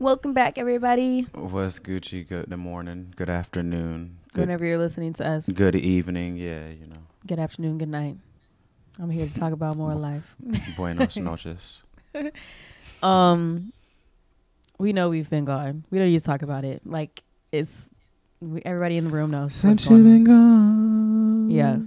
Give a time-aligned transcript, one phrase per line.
[0.00, 1.22] Welcome back, everybody.
[1.34, 2.26] What's Gucci?
[2.26, 6.36] Good morning, good afternoon, good, Whenever you're listening to us, good evening.
[6.36, 8.16] Yeah, you know, good afternoon, good night.
[9.00, 10.36] I'm here to talk about more life.
[10.76, 11.82] buenos noches.
[13.00, 13.72] Um,
[14.78, 15.84] we know we've been gone.
[15.90, 16.82] We don't need to talk about it.
[16.84, 17.22] Like
[17.52, 17.90] it's
[18.40, 19.54] we, everybody in the room knows.
[19.54, 21.50] Since you've been gone.
[21.50, 21.78] Yeah.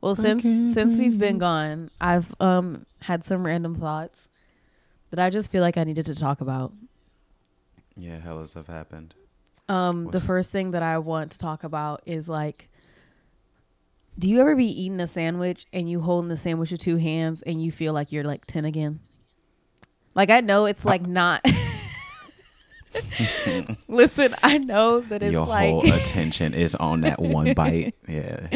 [0.00, 4.28] Well, I since since we've been gone, I've um had some random thoughts
[5.10, 6.72] that I just feel like I needed to talk about.
[7.96, 9.14] Yeah, hellas have happened.
[9.68, 12.68] Um, the What's- first thing that I want to talk about is like,
[14.18, 17.42] do you ever be eating a sandwich and you holding the sandwich with two hands
[17.42, 19.00] and you feel like you're like ten again?
[20.14, 21.44] Like I know it's like not.
[23.88, 27.94] Listen, I know that it's Your like whole attention is on that one bite.
[28.08, 28.46] Yeah,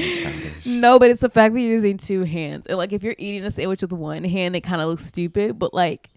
[0.64, 2.66] no, but it's the fact that you're using two hands.
[2.66, 5.59] And like if you're eating a sandwich with one hand, it kind of looks stupid.
[5.59, 6.09] But like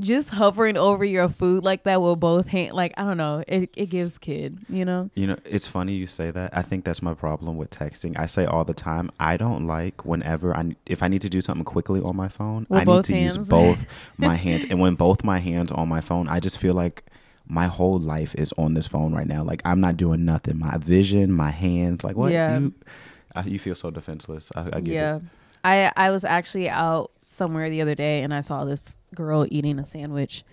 [0.00, 3.70] just hovering over your food like that with both hand, like I don't know, it
[3.76, 5.10] it gives kid, you know.
[5.14, 6.56] You know, it's funny you say that.
[6.56, 8.18] I think that's my problem with texting.
[8.18, 11.40] I say all the time, I don't like whenever I if I need to do
[11.40, 14.64] something quickly on my phone, With I need to use both my hands.
[14.68, 17.04] And when both my hands on my phone, I just feel like
[17.46, 19.44] my whole life is on this phone right now.
[19.44, 20.58] Like I'm not doing nothing.
[20.58, 22.58] My vision, my hands, like what Yeah.
[22.58, 22.74] you
[23.36, 24.50] I, you feel so defenseless.
[24.56, 25.16] I, I get yeah.
[25.16, 25.22] it.
[25.62, 29.78] I I was actually out somewhere the other day and I saw this girl eating
[29.78, 30.44] a sandwich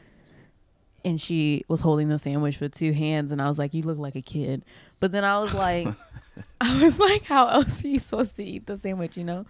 [1.04, 3.98] and she was holding the sandwich with two hands and I was like you look
[3.98, 4.64] like a kid.
[5.00, 5.88] But then I was like
[6.62, 9.46] I was like how else are you supposed to eat the sandwich, you know?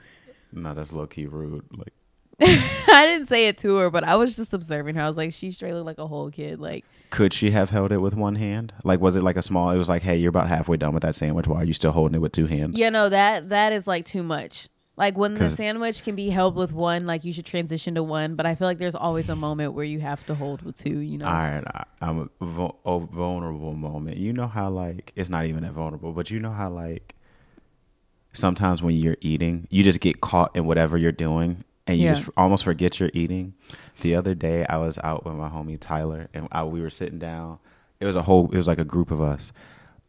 [0.51, 1.65] No, that's low key rude.
[1.71, 1.93] Like
[2.41, 5.01] I didn't say it to her, but I was just observing her.
[5.01, 7.91] I was like she straight looked like a whole kid like could she have held
[7.91, 8.73] it with one hand?
[8.83, 11.03] Like was it like a small it was like, hey, you're about halfway done with
[11.03, 11.47] that sandwich.
[11.47, 12.79] Why are you still holding it with two hands?
[12.79, 14.69] Yeah, no, that that is like too much.
[15.01, 18.35] Like when the sandwich can be held with one, like you should transition to one.
[18.35, 20.99] But I feel like there's always a moment where you have to hold with two.
[20.99, 21.25] You know?
[21.25, 24.17] All right, I, I'm a, a vulnerable moment.
[24.17, 27.15] You know how like it's not even that vulnerable, but you know how like
[28.33, 32.13] sometimes when you're eating, you just get caught in whatever you're doing, and you Yeah.
[32.13, 33.53] just almost forget you're eating.
[34.01, 37.17] The other day, I was out with my homie Tyler, and I, we were sitting
[37.19, 37.57] down.
[37.99, 38.49] It was a whole.
[38.51, 39.51] It was like a group of us,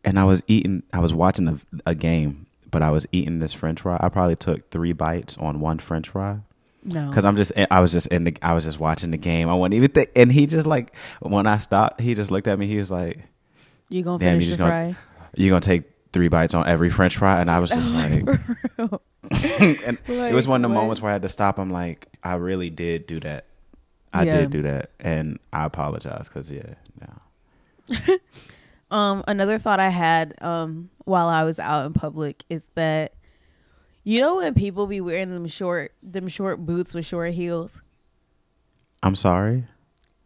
[0.05, 0.83] and I was eating.
[0.93, 3.97] I was watching a, a game, but I was eating this French fry.
[4.01, 6.39] I probably took three bites on one French fry
[6.85, 9.17] no, because I'm just eh, I was just in the I was just watching the
[9.17, 9.49] game.
[9.49, 12.59] I wasn't even think, and he just like when I stopped, he just looked at
[12.59, 12.67] me.
[12.67, 13.21] He was like,
[13.89, 15.03] you gonna Damn, you finish just your gonna- fry?
[15.37, 18.27] "You gonna take three bites on every French fry?" And I was just like,
[19.87, 20.83] and it was one of the what?
[20.83, 21.59] moments where I had to stop.
[21.59, 23.45] I'm like, I really did do that.
[24.13, 24.41] I Yeah.
[24.41, 28.17] did do that, and I apologize because yeah, no.
[28.93, 33.15] Um, another thought I had um while I was out in public is that
[34.05, 37.81] you know when people be wearing them short them short boots with short heels.
[39.03, 39.65] I'm sorry.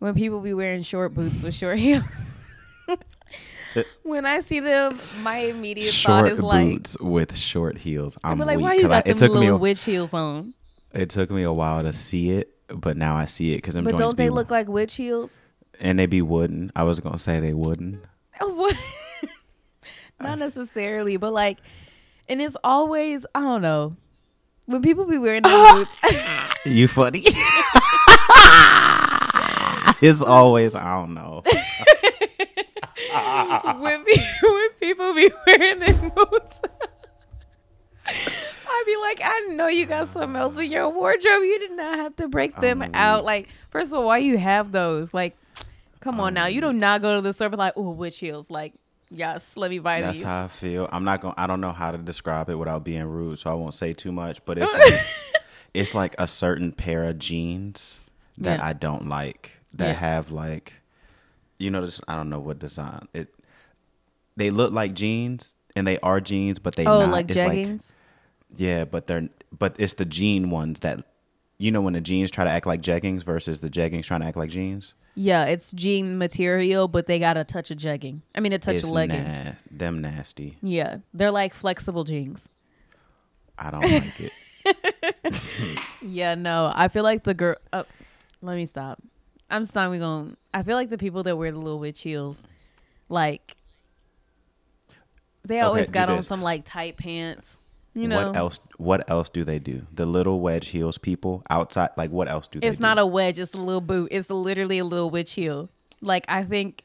[0.01, 2.05] When people be wearing short boots with short heels.
[4.03, 8.19] when I see them, my immediate thought Short is like, boots with short heels.
[8.25, 9.59] I'm I'm like, weak why you 'cause I- got them it took me little a,
[9.59, 10.55] witch heels on?
[10.93, 13.85] it took me a while to see it, but now I see it because them
[13.85, 15.39] But don't they look like witch heels?
[15.81, 16.73] and they be wooden.
[16.75, 18.03] I was gonna say they wouldn't.
[18.41, 18.77] What?
[20.21, 21.59] Not necessarily, but like,
[22.29, 23.97] and it's always I don't know
[24.67, 25.97] when people be wearing those boots.
[26.67, 27.23] You funny.
[30.03, 31.43] it's always I don't know.
[33.81, 36.61] when, pe- when people be wearing them boots,
[38.07, 41.43] I'd be like, I know you got something else in your wardrobe.
[41.43, 43.25] You did not have to break them Um, out.
[43.25, 45.15] Like, first of all, why you have those?
[45.15, 45.37] Like,
[46.07, 48.51] come on um, now, you do not go to the store like, oh, witch heels.
[48.51, 48.73] Like,
[49.11, 50.07] yes, let me buy that.
[50.07, 50.27] That's these.
[50.27, 50.89] how I feel.
[50.91, 51.35] I'm not going.
[51.35, 53.93] to I don't know how to describe it without being rude, so I won't say
[53.93, 54.45] too much.
[54.45, 55.01] But it's like,
[55.75, 57.99] it's like a certain pair of jeans
[58.39, 58.67] that Yeah.
[58.67, 59.93] I don't like that Yeah.
[59.95, 60.73] have like,
[61.59, 63.33] you know, this I don't know what design it.
[64.37, 67.11] They look like jeans and they are jeans, but they oh, not.
[67.11, 67.93] like it's jeggings.
[68.57, 71.05] Yeah, but they're but it's the jean ones that
[71.59, 74.27] you know when the jeans try to act like jeggings versus the jeggings trying to
[74.27, 74.95] act like jeans.
[75.15, 78.21] Yeah, it's jean material, but they got a touch of jegging.
[78.35, 79.23] I mean, a touch it's of legging.
[79.25, 80.59] na- them nasty.
[80.63, 82.51] Yeah, they're like flexible jeans.
[83.59, 84.33] I don't like it.
[86.03, 87.57] Yeah, no, I feel like the girl.
[87.73, 87.83] Uh,
[88.43, 89.03] let me stop.
[89.51, 90.37] I'm just not even going.
[90.55, 92.43] I feel like the people that wear the little witch heels,
[93.09, 93.57] like,
[95.45, 97.59] they always do got on some like tight pants.
[97.97, 98.61] You know, what else?
[98.77, 99.87] What else do they do?
[99.95, 101.91] The little wedge heels people outside.
[101.97, 102.67] Like what else do they?
[102.67, 102.83] it's do?
[102.83, 104.09] not a wedge; it's a little boot.
[104.11, 105.71] It's literally a little witch heel.
[106.03, 106.83] Like I think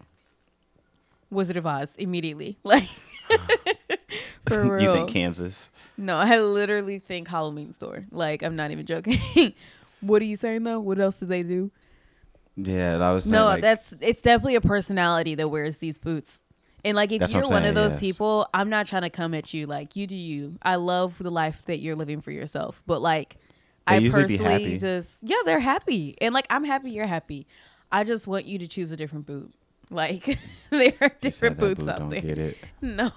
[1.29, 2.57] Wizard of Oz immediately.
[2.63, 2.87] Like
[4.47, 4.81] for real.
[4.81, 5.71] you think Kansas?
[5.97, 8.05] No, I literally think Halloween store.
[8.11, 9.19] Like, I'm not even joking.
[10.01, 10.79] what are you saying though?
[10.79, 11.71] What else do they do?
[12.57, 16.39] Yeah, that was saying, No, like, that's it's definitely a personality that wears these boots.
[16.83, 17.99] And like if That's you're one of those yes.
[17.99, 19.67] people, I'm not trying to come at you.
[19.67, 20.57] Like you do you.
[20.63, 22.81] I love the life that you're living for yourself.
[22.87, 23.37] But like
[23.87, 26.15] They I personally just yeah, they're happy.
[26.21, 27.47] And like I'm happy you're happy.
[27.91, 29.53] I just want you to choose a different boot.
[29.91, 30.39] Like
[30.69, 32.21] there are different boots boot out don't there.
[32.21, 32.57] Get it?
[32.81, 33.11] No.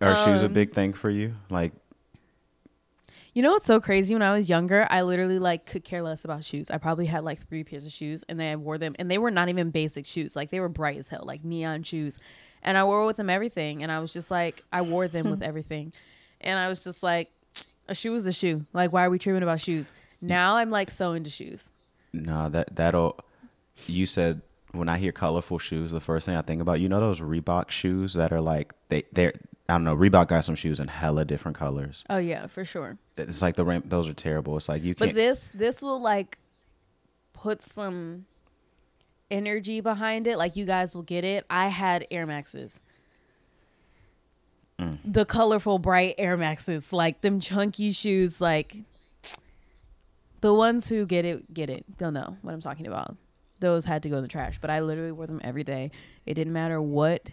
[0.00, 1.34] Are shoes a Um, big thing for you?
[1.50, 1.72] Like,
[3.40, 4.14] You know what's so crazy?
[4.14, 6.70] When I was younger, I literally like could care less about shoes.
[6.70, 9.16] I probably had like three pairs of shoes, and then I wore them, and they
[9.16, 10.36] were not even basic shoes.
[10.36, 12.18] Like they were bright as hell, like neon shoes,
[12.62, 13.82] and I wore with them everything.
[13.82, 15.94] And I was just like, I wore them with everything,
[16.42, 17.30] and I was just like,
[17.88, 18.66] a shoe is a shoe.
[18.74, 19.90] Like why are we tripping about shoes?
[20.20, 21.70] Now I'm like so into shoes.
[22.12, 23.18] no, that that'll.
[23.86, 27.00] You said when I hear colorful shoes, the first thing I think about, you know,
[27.00, 29.32] those Reebok shoes that are like they they're.
[29.70, 29.96] I don't know.
[29.96, 32.04] Reebok got some shoes in hella different colors.
[32.10, 32.98] Oh yeah, for sure.
[33.16, 34.56] It's like the ram- those are terrible.
[34.56, 35.10] It's like you can't.
[35.10, 36.38] But this this will like
[37.32, 38.26] put some
[39.30, 40.38] energy behind it.
[40.38, 41.46] Like you guys will get it.
[41.48, 42.80] I had Air Maxes.
[44.80, 44.98] Mm.
[45.04, 48.76] The colorful bright Air Maxes, like them chunky shoes, like
[50.40, 51.84] the ones who get it get it.
[51.98, 53.16] They'll know what I'm talking about.
[53.60, 55.92] Those had to go in the trash, but I literally wore them every day.
[56.26, 57.30] It didn't matter what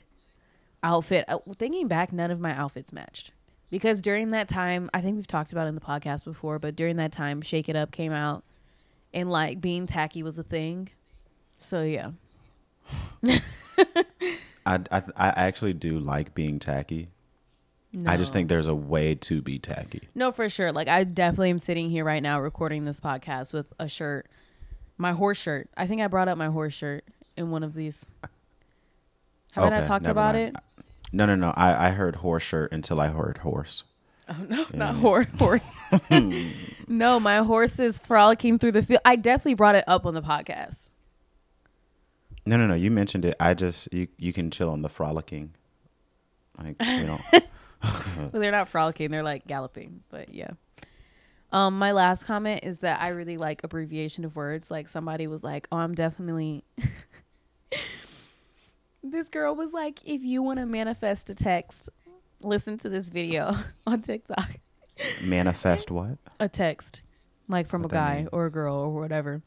[0.84, 1.26] outfit.
[1.28, 3.32] uh, Thinking back, none of my outfits matched
[3.70, 6.96] because during that time, I think we've talked about in the podcast before, but during
[6.98, 8.44] that time, Shake It Up came out,
[9.14, 10.90] and like being tacky was a thing.
[11.60, 12.12] So yeah,
[14.66, 17.10] I, I I actually do like being tacky.
[18.06, 20.02] I just think there's a way to be tacky.
[20.14, 20.72] no for sure.
[20.72, 24.28] Like I definitely am sitting here right now recording this podcast with a shirt,
[25.00, 25.70] my horse shirt.
[25.76, 28.06] I think I brought up my horse shirt in one of these.
[29.52, 30.56] Have I not Okay, talked about mind.
[30.56, 30.84] it?
[31.12, 31.54] No, no, no.
[31.56, 33.84] I, I heard horse shirt until I heard horse.
[34.30, 34.78] Oh no, Yeah.
[34.78, 35.28] not horse.
[35.40, 35.76] Horse.
[36.88, 39.02] no, my horse is frolicking through the field.
[39.06, 40.90] I definitely brought it up on the podcast.
[42.46, 42.76] No, no, no.
[42.76, 43.36] You mentioned it.
[43.40, 45.54] I just you you can chill on the frolicking.
[46.58, 47.20] Like you know.
[48.18, 50.02] Well, they're not frolicking; they're like galloping.
[50.10, 50.50] But yeah.
[51.52, 54.72] Um, my last comment is that I really like abbreviation of words.
[54.72, 56.64] Like somebody was like, "Oh, I'm definitely."
[59.04, 61.90] This girl was like, "If you want to manifest a text,
[62.42, 63.56] listen to this video
[63.88, 64.60] on TikTok.
[65.22, 66.18] manifest what?
[66.40, 67.04] A text,
[67.48, 69.42] like from What a guy or a girl or whatever."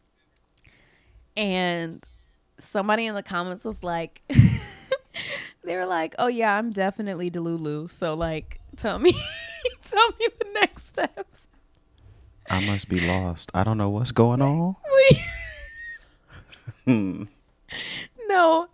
[1.37, 2.07] And
[2.59, 4.23] somebody in the comments was like,
[5.65, 7.89] "They were like, oh yeah, I'm definitely Delulu.
[7.91, 9.13] So like, tell me,
[9.83, 11.49] tell me the next steps."
[12.49, 13.51] I must be lost.
[13.55, 14.75] I don't know what's going on.
[18.29, 18.69] No.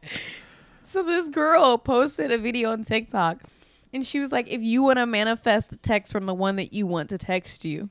[0.97, 3.43] So this girl posted a video on TikTok
[3.93, 6.87] and she was like, if you want to manifest text from the one that you
[6.87, 7.91] want to text you,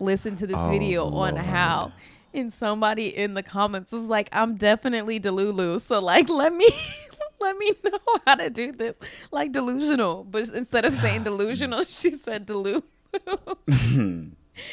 [0.00, 1.36] listen to this Oh, video on Lord.
[1.36, 1.92] how.
[2.32, 5.82] And somebody in the comments was like, I'm definitely Delulu.
[5.82, 6.66] So like let me
[7.42, 8.96] let me know how to do this.
[9.30, 10.24] Like delusional.
[10.24, 12.82] But instead of saying delusional, she said Delulu.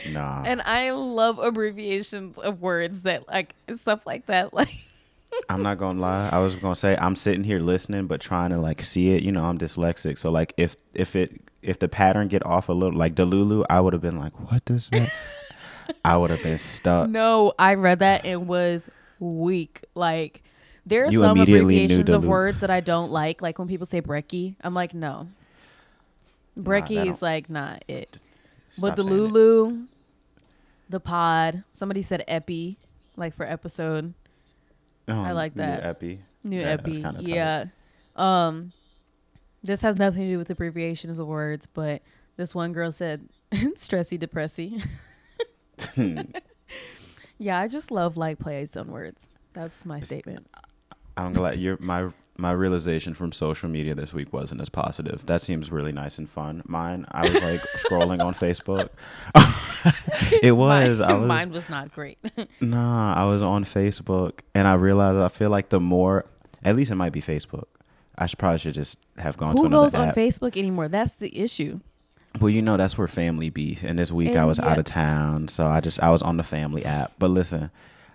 [0.09, 0.43] Nah.
[0.45, 4.53] And I love abbreviations of words that like stuff like that.
[4.53, 4.69] Like
[5.49, 6.29] I'm not gonna lie.
[6.31, 9.23] I was gonna say I'm sitting here listening, but trying to like see it.
[9.23, 12.73] You know, I'm dyslexic, so like if if it if the pattern get off a
[12.73, 15.11] little, like Delulu, I would have been like, "What does that?"
[16.05, 17.09] I would have been stuck.
[17.09, 18.89] no, I read that and was
[19.19, 19.83] weak.
[19.95, 20.43] Like
[20.85, 23.41] there are You some abbreviations of words that I don't like.
[23.41, 25.27] Like when people say brekkie, I'm like, no.
[26.59, 28.17] Brekkie that is like not it.
[28.79, 29.17] But the saying it.
[29.17, 29.83] Lulu,
[30.89, 31.63] the pod.
[31.73, 32.77] Somebody said epi,
[33.15, 34.13] like for episode.
[35.07, 35.83] I Um, like new that.
[35.83, 36.21] Epi.
[36.43, 37.03] New Yeah, epi.
[37.21, 37.65] Yeah.
[38.15, 38.71] Um
[39.63, 42.01] this has nothing to do with abbreviations of words, but
[42.35, 44.83] this one girl said stressy depressy.
[47.37, 49.29] yeah, I just love like plays on words.
[49.53, 50.47] That's my statement.
[51.17, 55.25] I'm glad you're my my realization from social media this week wasn't as positive.
[55.27, 56.63] That seems really nice and fun.
[56.65, 58.89] Mine, I was like scrolling on Facebook.
[60.43, 60.99] it was.
[60.99, 61.27] Mine, I was.
[61.27, 62.17] mine was not great.
[62.61, 66.25] Nah, I was on Facebook and I realized I feel like the more,
[66.63, 67.65] at least it might be Facebook.
[68.17, 70.11] I should probably should just have gone to Who another goes on.
[70.11, 70.87] Facebook anymore?
[70.87, 71.79] That's the issue.
[72.39, 73.77] well, you know that's where family be.
[73.83, 76.37] And this week I And was out of town, so I just I was on
[76.37, 77.13] the family app.
[77.19, 77.69] But listen,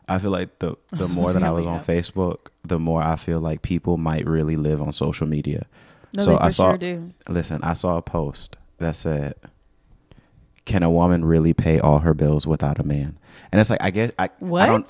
[0.08, 1.84] I feel like the the more that I was on app.
[1.86, 5.66] Facebook, the more I feel like people might really live on social media.
[6.16, 7.10] No, So I saw- sure do.
[7.28, 9.34] Listen, I saw a post that said,
[10.68, 13.18] "Can a woman really pay all her bills without a man?"
[13.50, 14.62] And it's like I guess I What?
[14.62, 14.88] I don't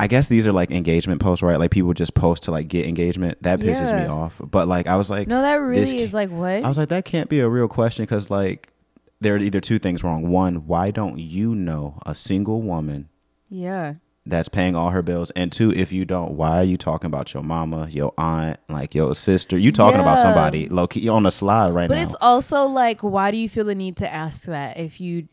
[0.00, 1.58] I guess these are like engagement posts, right?
[1.58, 3.42] Like people just post to like get engagement.
[3.42, 4.40] That pisses me off.
[4.42, 6.64] But like I was like, no, that this really is like what?
[6.64, 8.72] I was like, that can't be a real question because like
[9.20, 10.28] there are either two things wrong.
[10.28, 13.08] One, why don't you know a single woman
[13.50, 13.94] yeah.
[14.28, 17.32] That's paying all her bills, and two, if you don't, why are you talking about
[17.32, 19.56] your mama, your aunt, like your sister?
[19.56, 21.96] You talking about somebody low key on the slide right now.
[21.96, 25.28] But it's also like, why do you feel the need to ask that if you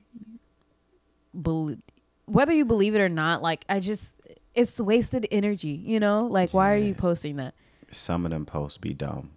[1.39, 1.79] believe,
[2.25, 3.41] whether you believe it or not?
[3.41, 4.13] Like, I just,
[4.53, 6.27] it's wasted energy, you know?
[6.27, 7.53] Like, why are you posting that?
[7.91, 9.31] Some of them posts be dumb.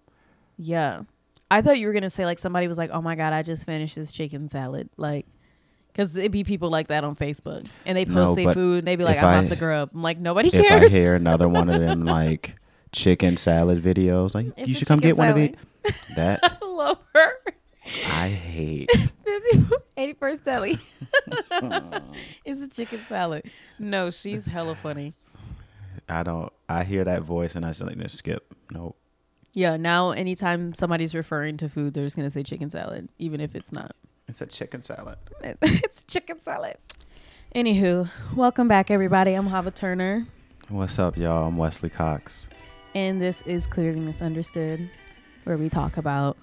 [0.56, 1.02] Yeah.
[1.50, 3.42] I thought you were going to say, like, somebody was like, oh my God, I
[3.42, 4.88] just finished this chicken salad.
[4.96, 5.26] Like,
[5.98, 8.86] because it'd be people like that on Facebook and they No, post their food and
[8.86, 9.90] they be like, I'm about to grub.
[9.92, 10.84] I'm like, nobody If cares.
[10.84, 12.54] I hear another one of them like
[12.92, 15.56] chicken salad videos, like It's you should come chicken get one of salad.
[15.84, 15.94] these.
[16.16, 17.32] That I love her.
[18.06, 18.90] I hate.
[19.96, 20.78] 81st Deli.
[22.44, 23.50] it's a chicken salad.
[23.80, 25.14] No, she's hella funny.
[26.08, 26.52] I don't.
[26.68, 28.54] I hear that voice and I say like, no, skip.
[28.70, 28.96] Nope.
[29.52, 33.56] Yeah, now anytime somebody's referring to food, they're just gonna say chicken salad, even if
[33.56, 33.96] it's not.
[34.28, 35.16] It's a chicken salad.
[35.62, 36.76] it's chicken salad.
[37.54, 39.32] Anywho, welcome back, everybody.
[39.32, 40.26] I'm Hava Turner,
[40.68, 41.48] What's up, y'all?
[41.48, 42.46] I'm Wesley Cox.
[42.94, 44.90] and this is Clearly Misunderstood,
[45.44, 46.36] where we talk about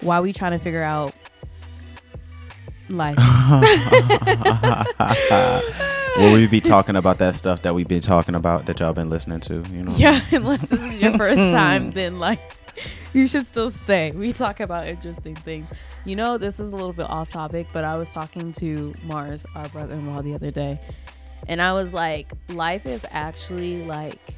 [0.00, 1.14] why we trying to figure out
[2.88, 3.16] life.
[6.18, 9.10] Will we be talking about that stuff that we've been talking about that y'all been
[9.10, 9.62] listening to?
[9.70, 9.92] You know.
[9.92, 12.40] yeah, unless this is your first time, then like
[13.12, 14.10] you should still stay.
[14.10, 15.68] We talk about interesting things.
[16.04, 19.46] You know, this is a little bit off topic, but I was talking to Mars,
[19.54, 20.80] our brother-in-law, the other day,
[21.46, 24.34] and I was like, life is actually like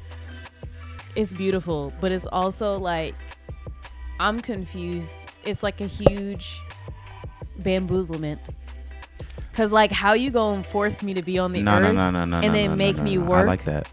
[1.15, 3.15] it's beautiful, but it's also like
[4.19, 5.29] I'm confused.
[5.43, 6.61] It's like a huge
[7.61, 8.39] bamboozlement.
[9.53, 12.25] Cause like how you gonna force me to be on the No, earth no, no,
[12.25, 13.31] no, and no, then no, make no, me no.
[13.31, 13.87] I like that.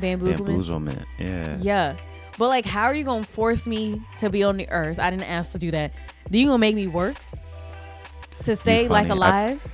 [0.00, 0.46] bamboozlement?
[0.46, 1.04] Bamboozlement.
[1.18, 1.58] Yeah.
[1.60, 1.96] Yeah.
[2.38, 5.00] But like how are you gonna force me to be on the earth?
[5.00, 5.92] I didn't ask to do that.
[6.30, 7.16] Then you gonna make me work
[8.42, 9.20] to stay like funny.
[9.22, 9.68] I- alive?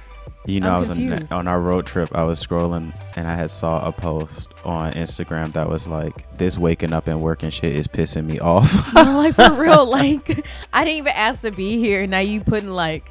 [0.47, 2.11] You know, I'm I was on, on our road trip.
[2.15, 6.59] I was scrolling and I had saw a post on Instagram that was like, "This
[6.59, 9.87] waking up and working shit is pissing me off." no, like for real.
[9.87, 12.07] Like I didn't even ask to be here.
[12.07, 13.11] Now you putting like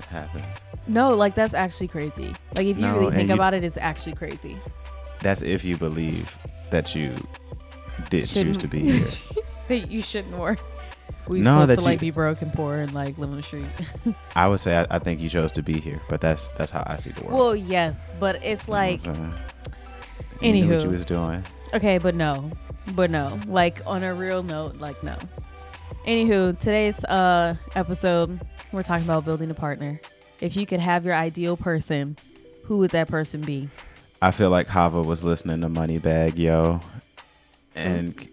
[0.00, 0.44] it happens.
[0.86, 2.34] no, like that's actually crazy.
[2.58, 4.58] Like if you No, really think you- about it, it's actually crazy.
[5.22, 6.36] That's if you believe
[6.68, 7.14] that you
[8.10, 9.08] did choose Shouldn't- to be here.
[9.68, 10.58] That you shouldn't work.
[11.28, 13.36] We No, supposed that to like you- be broke and poor and like live on
[13.36, 13.66] the street.
[14.36, 16.82] I would say I, I think you chose to be here, but that's that's how
[16.86, 17.38] I see the world.
[17.38, 19.04] well, yes, but it's You know what like?
[19.06, 20.82] You what Anywho.
[20.84, 21.42] you was doing.
[21.72, 22.50] Okay, but no,
[22.94, 23.38] but no.
[23.46, 25.16] Like on a real note, like no.
[26.06, 28.38] Anywho, today's uh episode,
[28.72, 30.00] we're talking about building a partner.
[30.40, 32.16] If you could have your ideal person,
[32.64, 33.70] who would that person be?
[34.20, 36.80] I feel like Hava was listening to Moneybagg Yo,
[37.74, 38.26] and ha-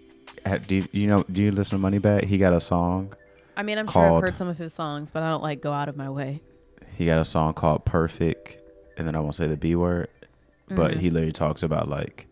[0.67, 1.24] do you, you know?
[1.31, 2.25] Do you listen to Moneybagg?
[2.25, 3.13] He got a song.
[3.55, 5.62] I mean, I'm sure I've Called- heard some of his songs, but I don't like
[5.62, 6.41] go out of my way.
[6.95, 8.62] He got a song called "Perfect,"
[8.98, 10.10] and then I won't say the B word,
[10.69, 10.98] but Mhm.
[10.98, 12.27] he literally talks about like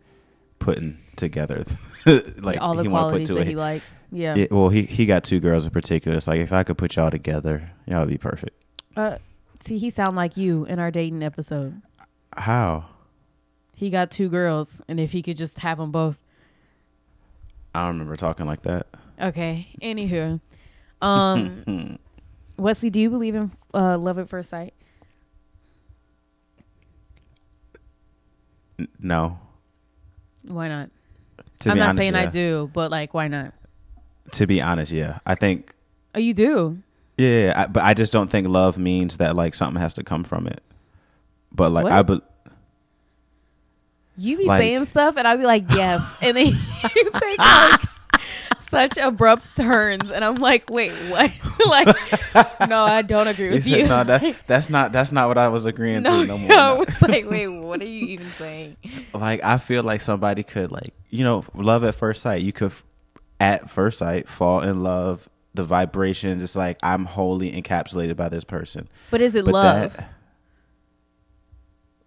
[0.59, 1.63] putting together,
[2.37, 3.99] like all the he want to put qualities that he likes.
[4.11, 4.35] Yeah.
[4.35, 6.17] Yeah, well, he he got two girls in particular.
[6.17, 8.55] It's like if I could put y'all together, y'all would be perfect.
[8.95, 9.17] Uh,
[9.59, 11.81] see, he sound like you in our dating episode.
[12.35, 12.85] How?
[13.75, 16.19] He got two girls, and if he could just have them both.
[17.73, 18.88] I don't remember talking like that.
[19.21, 19.67] Okay.
[19.81, 20.39] Anywho,
[21.01, 21.99] um,
[22.57, 24.73] Wesley, do you believe in uh, love at first sight?
[28.79, 29.39] N- no.
[30.47, 30.89] Why not?
[31.59, 33.53] To I'm not honest, saying I do, but like, why not?
[34.33, 35.73] To be honest, yeah, I think
[36.15, 36.79] Oh, you do.
[37.17, 40.23] yeah, I, but I just don't think love means that like something has to come
[40.23, 40.63] from it.
[41.51, 41.91] But like What?
[41.91, 42.21] I, be,
[44.19, 47.81] You be Like- saying stuff, and I'll be like, yes, and then you take like
[48.59, 51.31] such abrupt turns, and I'm like, wait, what?
[51.67, 51.88] like,
[52.69, 53.88] no, I don't agree with you.
[53.88, 56.49] no, that, that's not that's not what I was agreeing no, to no more.
[56.49, 56.81] no, no.
[56.83, 58.77] it's like, wait, what are you even saying?
[59.13, 62.41] like I feel like somebody could like you know love at first sight.
[62.41, 62.73] You could
[63.39, 65.29] at first sight fall in love.
[65.55, 68.88] The vibrations, it's like I'm wholly encapsulated by this person.
[69.09, 69.97] But is it But love?
[69.97, 70.09] that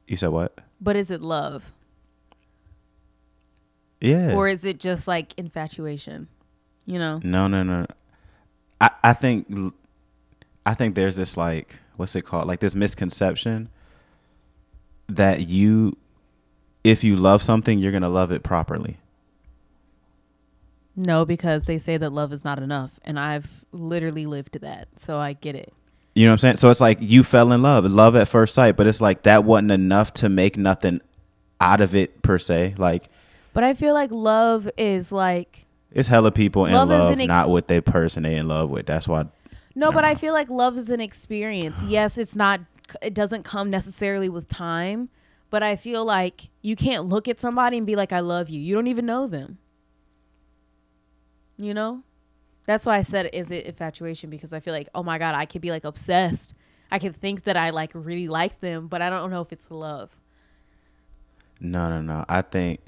[0.06, 0.56] you said what?
[0.80, 1.72] but is it love,
[4.02, 4.34] Yeah.
[4.34, 6.28] or is it just like infatuation?
[6.86, 7.20] You know?
[7.22, 7.86] No, no, no.
[8.80, 9.46] I, I think
[10.66, 12.48] I think there's this like what's it called?
[12.48, 13.68] Like this misconception
[15.08, 15.96] that you
[16.84, 18.98] if you love something, you're gonna love it properly.
[20.96, 25.16] No, because they say that love is not enough, and I've literally lived that, so
[25.18, 25.72] I get it.
[26.14, 26.56] You know what I'm saying?
[26.56, 29.44] So it's like you fell in love, love at first sight, but it's like that
[29.44, 31.00] wasn't enough to make nothing
[31.60, 32.74] out of it per se.
[32.76, 33.08] Like
[33.52, 37.50] But I feel like love is like it's hella people in Love love, ex- not
[37.50, 38.86] with the person they in love with.
[38.86, 39.26] That's why
[39.74, 41.82] No, but I feel like love is an experience.
[41.86, 42.60] Yes, it's not
[43.00, 45.08] it doesn't come necessarily with time,
[45.50, 48.60] But I feel like you can't look at somebody and be like, I love you.
[48.60, 49.58] You don't even know them.
[51.56, 52.02] You know?
[52.64, 54.30] That's why I said, is it infatuation?
[54.30, 56.54] Because I feel like, oh my God, I could be like obsessed.
[56.90, 59.70] I could think that I like really like them, but I don't know if it's
[59.70, 60.20] love.
[61.60, 62.24] No, no, no.
[62.28, 62.80] I think.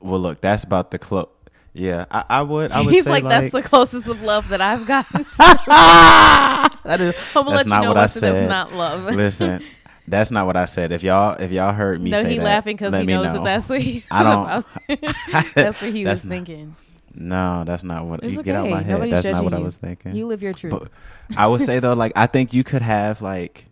[0.00, 1.28] Well, look, that's about the close.
[1.72, 2.72] Yeah, I, I would.
[2.72, 5.24] I would He's say like, like, that's the closest of love that I've gotten.
[5.24, 5.36] To.
[5.36, 7.14] that is.
[7.36, 8.48] I'm gonna That's let not you know what I that that's said.
[8.48, 9.14] not love.
[9.14, 9.64] Listen,
[10.08, 10.90] that's not what I said.
[10.90, 13.34] If y'all, if y'all heard me no, say he that, laughing because he knows know.
[13.34, 14.02] that that's what he.
[14.10, 14.64] I don't-
[14.96, 15.54] about.
[15.54, 16.76] that's what he That's was not- thinking.
[17.14, 18.22] No, that's not what.
[18.24, 18.84] It's you get out my okay.
[18.84, 18.92] head.
[18.92, 19.64] Nobody's That's not what judging I you.
[19.64, 20.16] was thinking.
[20.16, 20.72] You live your truth.
[20.72, 20.88] But
[21.36, 23.66] I would say though, like I think you could have like.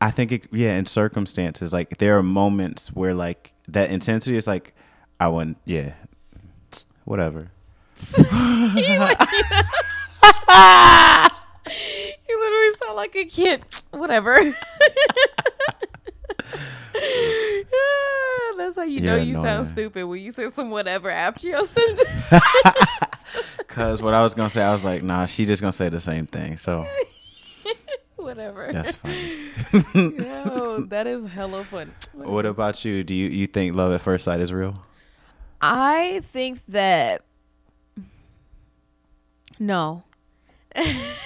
[0.00, 4.46] I think it, yeah, in circumstances like there are moments where like that intensity is
[4.46, 4.74] like,
[5.18, 5.94] I wouldn't, yeah,
[7.04, 7.50] whatever.
[12.28, 13.64] you literally sound like a kid.
[13.90, 14.32] Whatever.
[18.56, 21.64] That's how you know You're you sound stupid when you say some whatever after your
[21.64, 22.04] sentence.
[23.66, 26.00] Cause what I was gonna say, I was like, nah, she just gonna say the
[26.00, 26.56] same thing.
[26.56, 26.86] So
[28.22, 28.70] whatever.
[28.72, 29.50] that's funny.
[29.94, 31.92] Yo, that is hella fun.
[32.14, 33.04] what about you?
[33.04, 34.82] Do you you think love at first sight is real?
[35.60, 37.22] I think that
[39.58, 40.04] no.
[40.74, 40.84] Why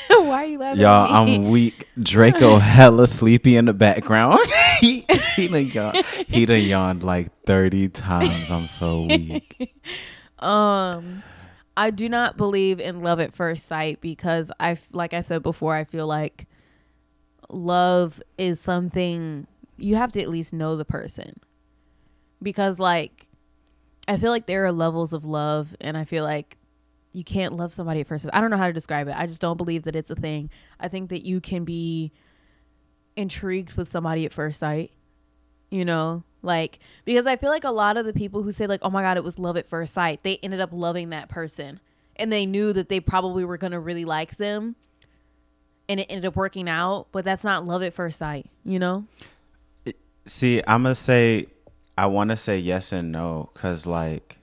[0.08, 0.80] are you laughing?
[0.80, 1.34] Y'all, at me?
[1.36, 1.86] I'm weak.
[2.02, 4.38] Draco hella sleepy in the background.
[4.80, 5.04] he
[5.36, 8.50] he done yawned, he done yawned like thirty times.
[8.50, 9.74] I'm so weak.
[10.38, 11.22] Um,
[11.76, 15.74] I do not believe in love at first sight because I, like I said before,
[15.74, 16.46] I feel like
[17.54, 19.46] love is something
[19.76, 21.34] you have to at least know the person.
[22.42, 23.26] Because like,
[24.06, 26.58] I feel like there are levels of love, and I feel like
[27.12, 28.24] you can't love somebody at first.
[28.24, 28.34] sight.
[28.34, 29.14] I don't know how to describe it.
[29.16, 30.50] I just don't believe that it's a thing.
[30.78, 32.12] I think that you can be
[33.16, 34.90] intrigued with somebody at first sight
[35.70, 38.80] you know like because i feel like a lot of the people who say like
[38.82, 41.80] oh my god it was love at first sight they ended up loving that person
[42.16, 44.76] and they knew that they probably were going to really like them
[45.88, 49.04] and it ended up working out but that's not love at first sight you know
[50.26, 51.48] See, I'm gonna say
[51.98, 54.38] I want to say yes and no because like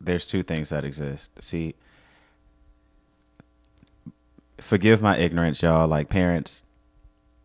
[0.00, 1.32] there's two things that exist.
[1.42, 1.74] See,
[4.58, 5.86] forgive my ignorance, y'all.
[5.86, 6.64] Like parents,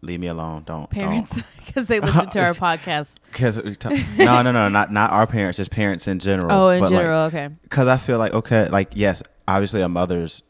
[0.03, 0.63] leave me alone.
[0.65, 3.57] Don't parents because they listen to our podcast Because
[4.17, 6.51] no, no, no, not not our parents, just parents in general.
[6.51, 9.89] oh in But, like, general okay because I feel like okay, like yes, obviously a
[9.89, 10.43] mother's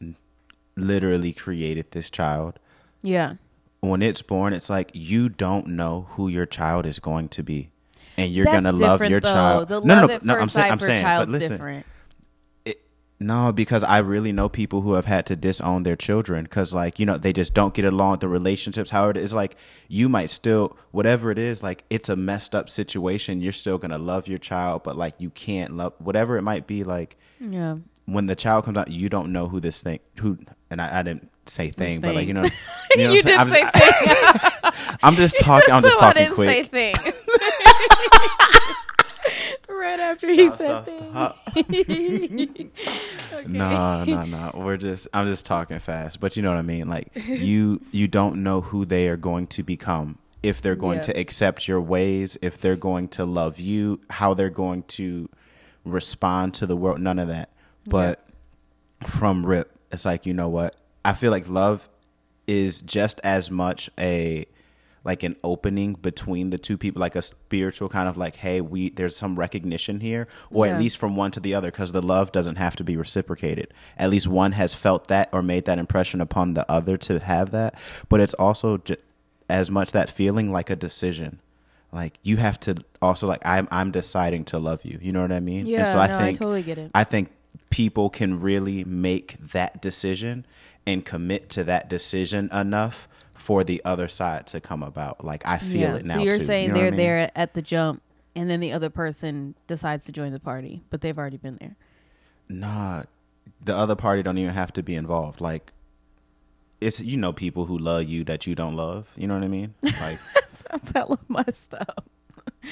[0.75, 2.59] literally created this child.
[3.01, 3.35] yeah
[3.81, 7.69] When it's born, it's like you don't know who your child is going to be,
[8.17, 9.31] and you're That's gonna love your though.
[9.31, 9.67] child.
[9.69, 10.39] the no, love no, no.
[10.39, 11.85] first I'm saying, I'm saying, but listen, different
[13.23, 16.99] no, because I really know people who have had to disown their children because, like,
[16.99, 18.89] you know, they just don't get along with the relationships.
[18.89, 19.55] How it is, like,
[19.87, 23.41] you might still, whatever it is, like, it's a messed up situation.
[23.41, 26.83] You're still gonna love your child, but like, you can't love whatever it might be.
[26.83, 30.37] Like, yeah when the child comes out, you don't know who this thing, who,
[30.69, 32.43] and I, I didn't say thing, but like, you know,
[32.95, 33.69] you, know you I'm did saying?
[33.73, 34.71] say just, thing
[35.03, 35.73] I'm just talking.
[35.73, 36.69] I'm just I talking quick.
[39.83, 41.49] Right after he Stop, said stop,
[43.33, 43.47] Okay.
[43.47, 44.51] No, no, no.
[44.55, 46.87] We're just I'm just talking fast, but you know what I mean.
[46.87, 50.17] Like you you don't know who they are going to become.
[50.41, 51.03] If they're going Yeah.
[51.03, 55.29] to accept your ways, if they're going to love you, how they're going to
[55.85, 57.49] respond to the world, none of that.
[57.85, 58.25] But
[59.05, 60.75] from rip, it's like, you know what?
[61.05, 61.89] I feel like love
[62.47, 64.45] is just as much a
[65.05, 68.89] like an opening between the two people like a spiritual kind of like hey we
[68.91, 70.73] there's some recognition here or Yeah.
[70.73, 73.73] at least from one to the other because the love doesn't have to be reciprocated.
[73.97, 77.51] At least one has felt that or made that impression upon the other to have
[77.51, 77.75] that.
[78.09, 78.95] But it's also j-
[79.49, 81.39] as much that feeling like a decision.
[81.91, 84.97] Like you have to also like i'm i'm deciding to love you.
[85.01, 85.65] You know what i mean?
[85.67, 86.91] Yeah and so i no, think I totally get it.
[86.95, 87.29] I think
[87.69, 90.45] people can really make that decision
[90.87, 93.07] and commit to that decision enough
[93.43, 95.25] for the other side to come about.
[95.25, 96.13] Like I feel Yeah, it now.
[96.15, 96.45] So you're too.
[96.45, 96.97] saying You know they're I mean?
[96.97, 98.01] there at the jump,
[98.37, 101.75] and then the other person decides to join the party, but they've already been there.
[102.47, 103.03] Nah,
[103.61, 105.41] the other party don't even have to be involved.
[105.41, 105.73] Like
[106.79, 109.13] it's you know people who love you that you don't love.
[109.17, 109.73] You know what I mean?
[109.83, 110.19] Like
[110.51, 112.05] Sounds hella messed up.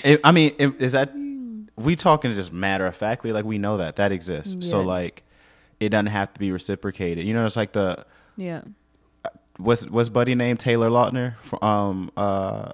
[0.05, 1.12] it, I mean, it, is that
[1.75, 3.34] we talking just matter of factly?
[3.34, 4.65] Like we know that that exists.
[4.69, 5.23] So like
[5.81, 7.25] it doesn't have to be reciprocated.
[7.25, 8.05] You know, it's like the
[8.38, 8.62] Yeah.
[9.63, 12.74] What's what's buddy name Taylor Lautner from um uh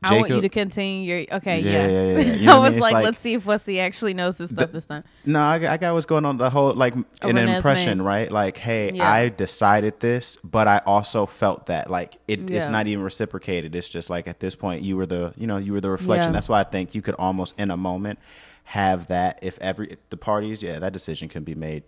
[0.00, 1.88] I want you to continue your okay, Yeah, yeah.
[1.88, 2.34] yeah, yeah.
[2.40, 2.80] You know I was mean?
[2.82, 5.02] Like, like- let's see if Wesley actually knows his stuff The- this time.
[5.24, 6.36] No, I, got- I got what's going on.
[6.38, 8.30] The whole like A an impression, right?
[8.30, 9.10] Like, hey, Yeah.
[9.10, 11.90] I decided this, but I also felt that.
[11.90, 13.74] Like, it, it's not even reciprocated.
[13.74, 16.32] It's just like at this point, you were the, you know, you were the reflection.
[16.32, 18.20] That's why I think you could almost in a moment
[18.64, 19.40] have that.
[19.42, 21.82] If every if the parties, yeah, that decision can be made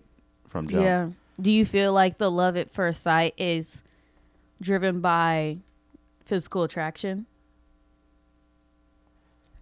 [0.49, 0.83] from jump.
[0.83, 1.11] Yeah.
[1.41, 3.83] Do you feel like the love at first sight is
[4.61, 5.59] driven by
[6.25, 7.27] physical attraction?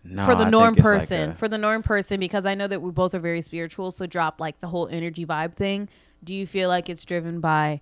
[0.05, 2.55] No, for the I norm it's like person, a- for the norm person, because I
[2.55, 5.89] know that we both are very spiritual, so drop like the whole energy vibe thing.
[6.25, 7.81] Do you feel like it's driven by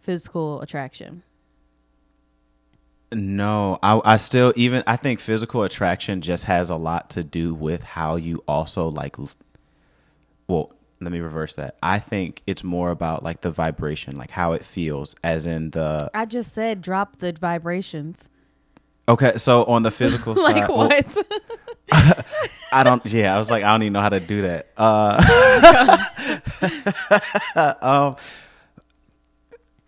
[0.00, 1.22] physical attraction?
[3.12, 7.54] No, I, I still even I think physical attraction just has a lot to do
[7.54, 9.16] with how you also like.
[10.48, 10.72] Well,
[11.04, 11.76] let me reverse that.
[11.82, 16.10] I think it's more about like the vibration, like how it feels, as in the.
[16.14, 18.28] I just said drop the vibrations.
[19.08, 21.16] Okay, so on the physical like side, well, what?
[22.72, 23.04] I don't.
[23.06, 24.68] Yeah, I was like, I don't even know how to do that.
[24.76, 25.98] Uh,
[27.82, 28.16] um.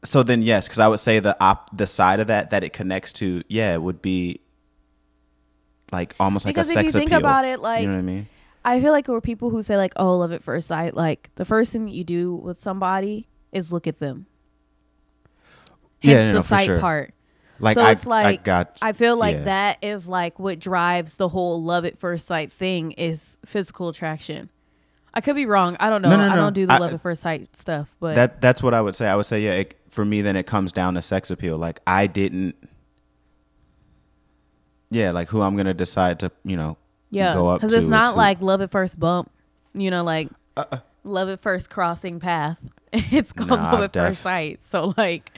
[0.05, 2.75] So then, yes, because I would say the op the side of that that it
[2.75, 4.41] connects to, yeah, it would be
[5.93, 7.19] like almost like Because a if you sex think appeal.
[7.21, 8.29] about it, like you know what I mean?
[8.65, 11.31] I feel like there were people who say like, "Oh, love at first sight." Like
[11.35, 14.27] the first thing that you do with somebody is look at them.
[16.01, 16.79] Yeah, Hence no, the no, sight sure.
[16.81, 17.15] part.
[17.61, 19.45] Like so I, it's I like got I feel like yeah.
[19.45, 24.51] that is like what drives the whole love at first sight thing is physical attraction.
[25.15, 25.77] I could be wrong.
[25.79, 26.11] I don't know.
[26.11, 28.41] No, no, I don't do the I- love at first sight stuff, but that.
[28.41, 29.09] That's what I would say.
[29.09, 29.53] I would say, yeah.
[29.55, 31.57] It, for me, then it comes down to sex appeal.
[31.57, 32.57] Like I didn't.
[34.91, 36.77] Yeah, like who I'm gonna decide to, you know,
[37.15, 39.31] yeah, go up because it's not like love at first bump.
[39.73, 40.79] You know, like Uh-uh.
[41.05, 42.61] love at first crossing path.
[42.93, 44.61] It's called Nah, love at def- first sight.
[44.63, 45.31] So like,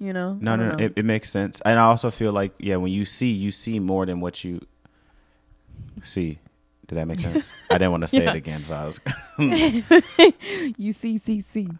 [0.00, 0.84] you know, No, no, no.
[0.84, 3.78] It, it makes sense, and I also feel like yeah, when you see, you see
[3.78, 4.60] more than what you
[6.02, 6.38] see.
[6.88, 7.50] Did that make sense?
[7.70, 8.30] I didn't want to say Yeah.
[8.30, 8.98] it again, so I was
[10.78, 11.76] UCCC.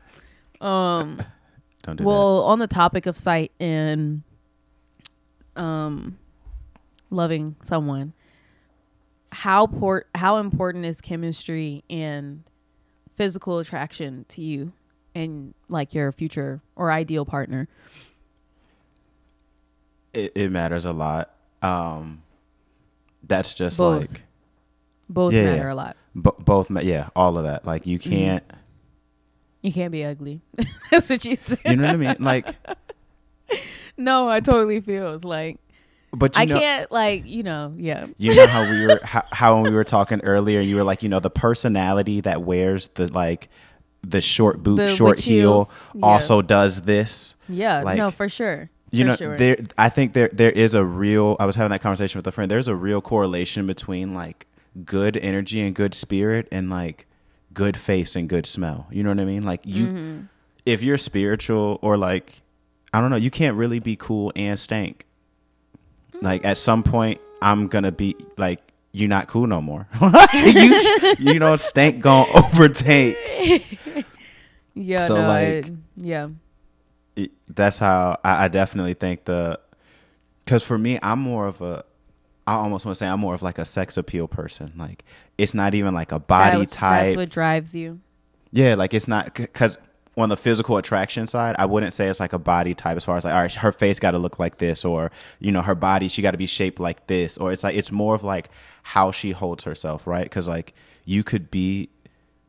[0.61, 1.23] Um.
[1.83, 4.23] don't do well, on the topic of sight and
[5.55, 6.19] um,
[7.11, 8.13] loving someone,
[9.37, 12.43] how port how important is chemistry and
[13.17, 14.73] physical attraction to you
[15.15, 17.69] and like your future or ideal partner?
[20.15, 21.35] It, it matters a lot.
[21.61, 22.23] Um,
[23.27, 24.11] that's just Both.
[24.11, 24.23] like
[25.09, 25.97] Both Yeah, matter a lot.
[26.15, 26.71] bo- both.
[26.71, 27.67] ma- Yeah, all of that.
[27.67, 28.45] Like you can't.
[29.63, 30.41] You can't be ugly.
[30.91, 31.59] That's what you said.
[31.65, 32.17] You know what I mean?
[32.21, 32.55] Like,
[33.97, 35.59] no, I totally feel it's like
[36.13, 39.23] but you I know, can't like you know yeah you know how we were how,
[39.33, 42.89] how when we were talking earlier you were like you know the personality that wears
[42.89, 43.49] the like
[44.03, 46.01] the short boot The short heel yeah.
[46.07, 49.37] also does this yeah Like, no for sure you For know sure.
[49.37, 52.33] there i think there there is a real i was having that conversation with a
[52.33, 54.47] friend there's a real correlation between like
[54.85, 57.07] good energy and good spirit and like
[57.53, 60.21] good face and good smell you know what i mean like you Mm-hmm.
[60.67, 62.43] if you're spiritual or like
[62.93, 65.06] i don't know you can't really be cool and stank
[66.23, 68.61] like at some point i'm gonna be like
[68.93, 69.87] you're not cool no more.
[70.35, 70.79] You
[71.19, 73.79] you know stank gonna overtake.
[74.75, 76.29] Yeah so, no, like, it- yeah.
[77.17, 79.59] it- that's how I, I definitely think the
[80.45, 81.83] because for me i'm more of a
[82.47, 84.73] i almost want to say i'm more of like a sex appeal person.
[84.77, 85.05] Like
[85.39, 87.05] it's not even like a body That's- type.
[87.07, 88.01] That's what drives you.
[88.53, 89.79] yeah like it's not because
[90.17, 93.17] on the physical attraction side i wouldn't say it's like a body type as far
[93.17, 95.75] as like all right her face got to look like this or you know her
[95.75, 98.49] body she got to be shaped like this or it's like it's more of like
[98.83, 100.73] how she holds herself right because like
[101.05, 101.89] you could be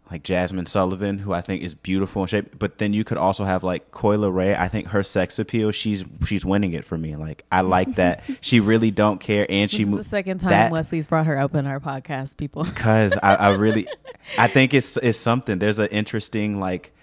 [0.10, 3.44] like Jazmine Sullivan, who I think is beautiful in shape, but then you could also
[3.44, 4.58] have like Coi Leray.
[4.58, 7.18] I think her sex appeal, she's she's winning it for me.
[7.18, 10.38] Like I like that she really don't care, and This she is mo- the second
[10.38, 12.64] time that- Wesley's brought her up in our podcast, people.
[12.64, 13.86] because I, I really
[14.40, 15.60] I think it's it's something.
[15.60, 16.94] There's an interesting like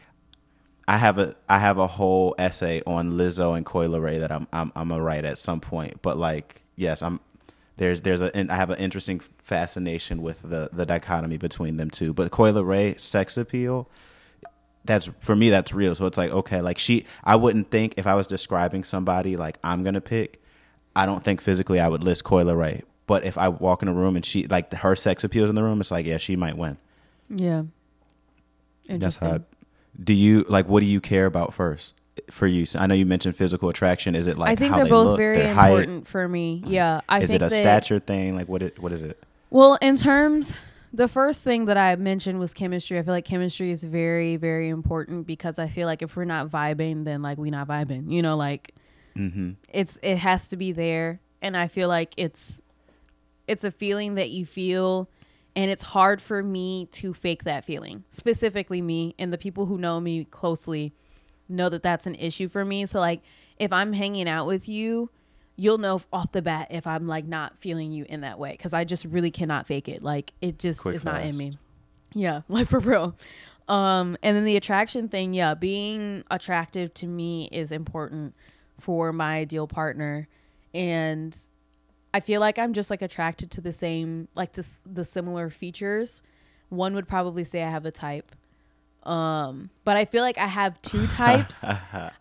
[0.87, 4.47] I have a I have a whole essay on Lizzo and Coi Leray that I'm
[4.53, 6.03] I'm I'm gonna write at some point.
[6.03, 7.21] But like yes, I'm
[7.77, 11.91] there's there's a and I have an interesting fascination with the the dichotomy between them
[11.91, 12.13] two.
[12.13, 13.89] But Coi Leray sex appeal
[14.85, 15.95] that's for me that's real.
[15.95, 19.59] So it's like okay, like she I wouldn't think if I was describing somebody like
[19.65, 20.43] I'm gonna pick,
[20.95, 22.83] I don't think physically I would list Coi Leray.
[23.07, 25.63] But if I walk in a room and she like her sex appeals in the
[25.63, 26.77] room, it's like yeah, she might win.
[27.29, 27.65] Yeah.
[28.87, 29.27] That's how.
[29.27, 29.47] Interesting.
[30.03, 30.69] Do you like?
[30.69, 31.95] What do you care about first
[32.31, 32.67] for you?
[32.67, 34.15] So I know you mentioned physical attraction.
[34.15, 35.71] Is it like I think how they're they both look, very their height?
[35.71, 36.63] important for me.
[36.67, 37.01] Yeah.
[37.09, 38.35] I is think it a that, stature thing?
[38.37, 38.63] Like what?
[38.63, 39.23] It, what is it?
[39.51, 40.57] Well, in terms,
[40.93, 42.99] the first thing that I mentioned was chemistry.
[42.99, 46.49] I feel like chemistry is very, very important because I feel like if we're not
[46.49, 48.11] vibing, then like we not vibing.
[48.11, 48.75] You know, like
[49.17, 49.53] Mm-hmm.
[49.73, 51.21] it's it has to be there.
[51.41, 52.63] and I feel like it's
[53.47, 55.09] it's a feeling that you feel
[55.57, 58.05] and it's hard for me to fake that feeling.
[58.11, 60.93] Specifically me and the people who know me closely
[61.49, 62.87] know that that's an issue for me.
[62.87, 63.23] So like
[63.59, 65.11] if I'm hanging out with you,
[65.57, 68.73] you'll know off the bat if I'm like not feeling you in that way cuz
[68.73, 70.03] I just really cannot fake it.
[70.03, 71.59] Like it just Quick is not in me.
[72.13, 73.17] Yeah, like for real.
[73.69, 78.35] Um, and then the attraction thing, yeah, being attractive to me is important
[78.79, 80.29] for my ideal partner,
[80.75, 81.35] and
[82.15, 85.51] I feel like I'm just like attracted to the same, like to s- the similar
[85.51, 86.23] features.
[86.71, 88.35] One would probably say I have a type,
[89.03, 91.65] um, but I feel like I have two types.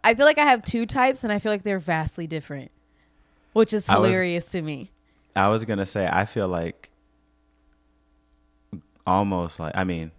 [0.03, 2.71] I feel like I have two types, and I feel like they're vastly different,
[3.53, 4.89] which is I was- hilarious to me.
[5.35, 6.89] I was gonna say I feel like
[9.05, 10.11] almost like I mean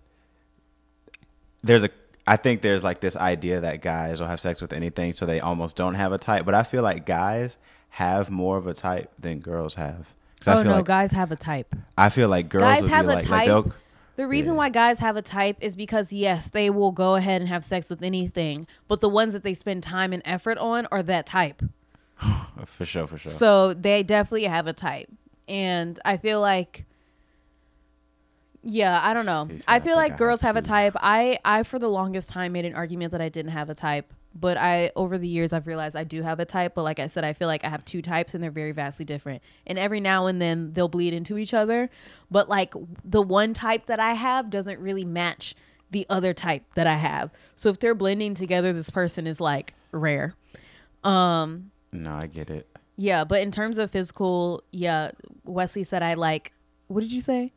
[1.63, 1.91] there's a
[2.27, 5.41] I think there's like this idea that guys will have sex with anything so they
[5.41, 7.59] almost don't have a type, but I feel like guys
[7.95, 10.15] have more of a type than girls have.
[10.47, 11.75] Oh feel no, like guys have a type.
[11.97, 13.47] I feel like girls Guys have a like, like type.
[13.47, 13.73] they'll
[14.17, 14.59] The reason Yeah.
[14.59, 17.89] why guys have a type is because yes, they will go ahead and have sex
[17.91, 21.63] with anything, but the ones that they spend time and effort on are that type.
[22.67, 23.31] for sure, for sure.
[23.31, 25.09] So they definitely have a type.
[25.49, 26.85] And I feel like
[28.63, 29.47] yeah, I don't know.
[29.51, 30.95] Said, I "I feel like I girls have have a type.
[30.97, 34.13] I I for the longest time made an argument that I didn't have a type,
[34.35, 37.07] but I over the years I've realized I do have a type, but like I
[37.07, 39.43] said I feel like I have two types and they're very vastly different.
[39.67, 41.89] And every now and then they'll bleed into each other,
[42.31, 45.55] but like the one type that I have doesn't really match
[45.91, 47.31] the other type that I have.
[47.55, 50.35] So if they're blending together this person is like rare.
[51.05, 52.67] Um no, I get it.
[52.97, 55.13] yeah, but in terms of physical, yeah,
[55.45, 56.53] Wesley said I like.
[56.89, 57.53] What did you say?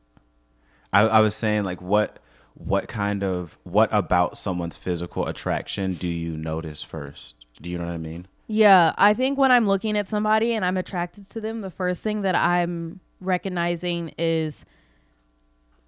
[0.93, 2.19] I, I was saying like what
[2.57, 7.35] what kind of what about someone's physical attraction do you notice first?
[7.61, 8.27] Do you know what I mean?
[8.47, 12.03] Yeah, I think when I'm looking at somebody and I'm attracted to them, the first
[12.03, 14.65] thing that I'm recognizing is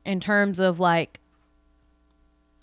[0.05, 1.19] in terms of like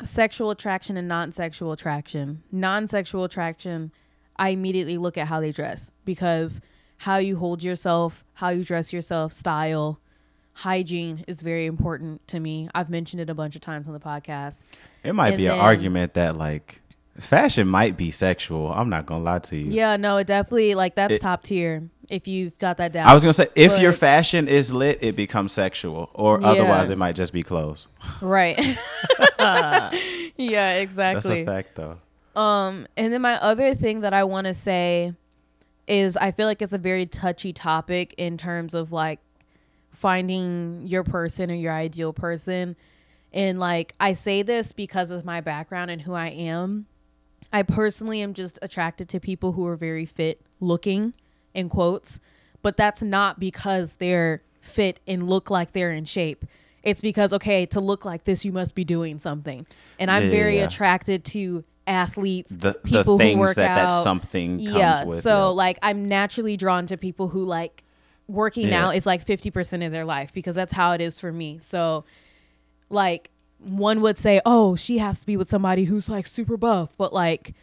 [0.05, 2.43] sexual attraction and non-sexual attraction.
[2.53, 3.91] Non-sexual attraction,
[4.37, 6.61] I immediately look at how they dress because
[6.99, 10.01] how you hold yourself, how you dress yourself, style,
[10.59, 12.69] hygiene is very important to me.
[12.75, 14.65] I've mentioned it a bunch of times on the podcast.
[15.05, 16.81] It might And be an argument that like
[17.21, 18.73] fashion might be sexual.
[18.73, 19.71] I'm not gonna lie to you.
[19.71, 23.07] Yeah, no, it definitely like that's It- top tier if you've got that down.
[23.07, 26.47] I was gonna say if your fashion is lit, it becomes sexual, or Yeah.
[26.49, 27.89] otherwise it might just be clothes.
[28.23, 28.59] right.
[29.39, 30.95] yeah, exactly.
[30.95, 31.99] That's a fact, though.
[32.41, 35.13] Um, and then my other thing that I want to say
[35.87, 39.21] is I feel like it's a very touchy topic in terms of like
[39.97, 42.77] finding your person or your ideal person.
[43.33, 46.87] And like I say this because of my background and who I am.
[47.53, 51.15] I personally am just attracted to people who are very fit looking
[51.55, 52.21] in quotes,
[52.63, 56.45] but that's not because they're fit and look like they're in shape.
[56.83, 59.67] It's because okay, to look like this you must be doing something.
[59.99, 60.65] And I'm Yeah, very yeah.
[60.65, 64.03] attracted to athletes, The the people who work that that out.
[64.03, 65.05] something comes yeah.
[65.05, 65.23] with.
[65.23, 65.45] so yeah.
[65.47, 67.85] like I'm naturally drawn to people who like
[68.29, 68.89] working Yeah.
[68.89, 71.59] out is like 50% of their life because that's how it is for me.
[71.61, 72.05] So
[72.91, 76.91] like one would say, "Oh, she has to be with somebody who's like super buff."
[76.99, 77.55] But like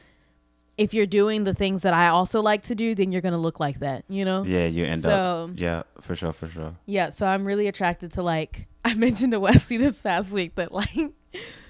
[0.77, 3.37] if you're doing the things that I also like to do, then you're going to
[3.37, 4.43] look like that, you know?
[4.43, 5.59] yeah, you end so, up.
[5.59, 6.73] Yeah, for sure, for sure.
[6.87, 10.71] yeah, so I'm really attracted to like I mentioned to Wesley this past week that
[10.71, 11.11] like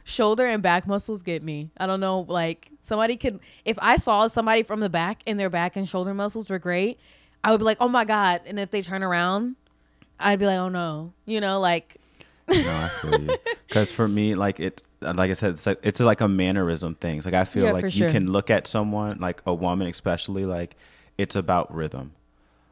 [0.05, 1.69] shoulder and back muscles get me.
[1.77, 5.49] I don't know, like somebody could if I saw somebody from the back and their
[5.49, 6.97] back and shoulder muscles were great,
[7.43, 9.55] I would be like, "Oh my god." And if they turn around,
[10.19, 11.97] I'd be like, "Oh no." You know, like
[12.49, 13.37] No, I feel you.
[13.67, 17.25] Because for me, like it, like I said, it's like, it's like a mannerism things.
[17.25, 18.09] Like I feel Yeah, like you sure.
[18.11, 20.75] can look at someone, like a woman, especially, like
[21.17, 22.11] it's about rhythm.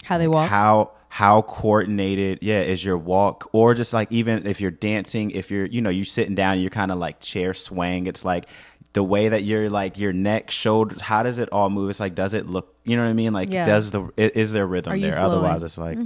[0.04, 0.50] how they walk.
[0.50, 5.52] How how coordinated, yeah, is your walk, or just like even if you're dancing, if
[5.52, 8.08] you're, you know, you're sitting down, you're kind of like chair swaying.
[8.08, 8.46] It's like
[8.94, 11.02] the way that you're like your neck, shoulders.
[11.02, 11.90] How does it all move?
[11.90, 12.76] It's like, does it look?
[12.84, 13.34] You know what I mean?
[13.34, 13.66] Like, Yeah.
[13.66, 15.14] does the is there rhythm there?
[15.14, 15.26] flowing?
[15.26, 15.98] Otherwise, it's like.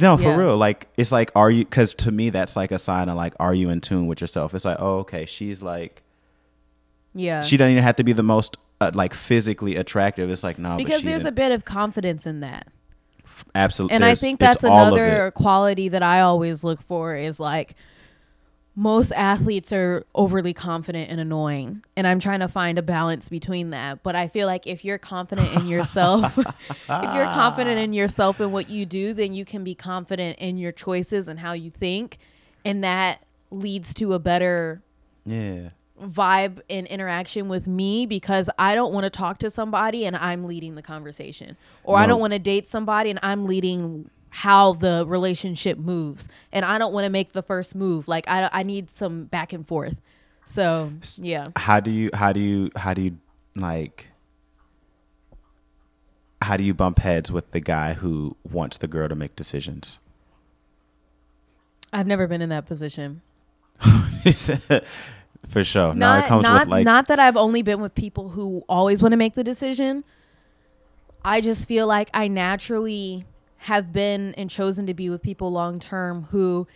[0.00, 0.36] No, for Yeah.
[0.36, 0.56] real.
[0.56, 1.64] Like it's like, are you?
[1.64, 4.54] Because to me, that's like a sign of like, are you in tune with yourself?
[4.54, 6.02] It's like, oh, okay, she's like,
[7.14, 7.40] yeah.
[7.40, 10.28] she doesn't even have to be the most uh, like physically attractive.
[10.30, 12.68] It's like, no, because there's in, a bit of confidence in that.
[13.54, 13.94] absolutely.
[13.94, 17.74] and I think that's another quality that I always look for is like
[18.78, 23.70] most athletes are overly confident and annoying and I'm trying to find a balance between
[23.70, 24.02] that.
[24.02, 26.46] But I feel like if you're confident in yourself if
[26.88, 30.72] you're confident in yourself and what you do then you can be confident in your
[30.72, 32.18] choices and how you think
[32.64, 34.82] and that leads to a better
[35.24, 40.14] Yeah, vibe and interaction with me because I don't want to talk to somebody and
[40.16, 41.56] I'm leading the conversation.
[41.84, 46.28] Or I don't want to date somebody and I'm leading how the relationship moves.
[46.52, 48.08] And I don't want to make the first move.
[48.08, 50.00] Like I I need some back and forth.
[50.48, 51.48] So, yeah.
[51.56, 53.18] how do you how do you how do you
[53.56, 54.08] like
[56.40, 59.98] how do you bump heads with the guy who wants the girl to make decisions
[61.92, 63.22] I've never been in that position.
[65.48, 67.94] for sure no not it comes not with like not that I've only been with
[67.94, 70.04] people who always want to make the decision.
[71.24, 73.24] I just feel like I naturally
[73.66, 76.68] have been and chosen to be with people long term who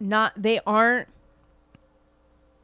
[0.00, 1.06] not they aren't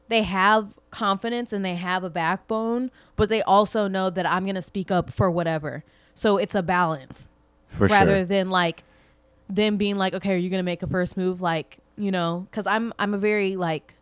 [0.09, 4.55] they have confidence and they have a backbone, but they also know that I'm going
[4.55, 5.85] to speak up for whatever.
[6.13, 7.29] So it's a balance
[7.69, 8.83] for rather sure than like
[9.47, 11.41] them being like, okay, are you gonna make a first move?
[11.41, 13.93] Like, you know, because I'm I'm a very like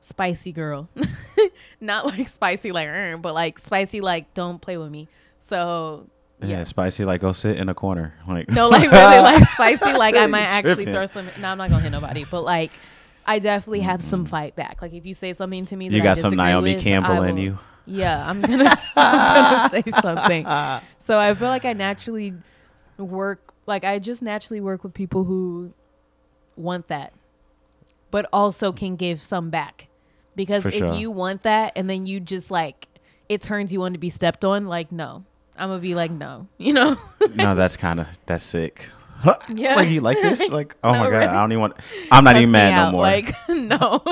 [0.00, 0.88] spicy girl,
[1.82, 5.06] not like spicy like, but like spicy like don't play with me.
[5.38, 6.06] So
[6.40, 6.58] yeah.
[6.58, 6.64] yeah.
[6.64, 9.92] spicy like go sit in a corner like no, like really like spicy.
[9.92, 11.26] Like I might actually throw some.
[11.40, 12.72] No, I'm not gonna hit nobody, but like.
[13.30, 14.80] I definitely have some fight back.
[14.80, 17.28] Like if you say something to me, that you got some naomi with, campbell I
[17.28, 20.46] in you yeah, I'm gonna, I'm gonna say something.
[20.98, 22.34] So I feel like I naturally
[22.98, 25.72] work, like I just naturally work with people who
[26.56, 27.12] want that,
[28.10, 29.88] but also can give some back.
[30.36, 30.94] Because For if sure.
[30.94, 32.86] you want that and then you just like
[33.28, 35.24] it turns you on to be stepped on, like no,
[35.58, 36.96] I'm gonna be like no, you know?
[37.34, 38.90] no that's kind of that's sick
[39.48, 39.74] Yeah.
[39.74, 41.74] like you like this like oh No, my god i don't even want
[42.10, 44.02] i'm not Cuss even mad no more Like no,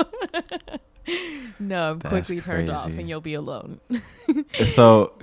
[1.59, 3.79] no, I'm That's quickly turned off and you'll be alone.
[4.65, 5.13] so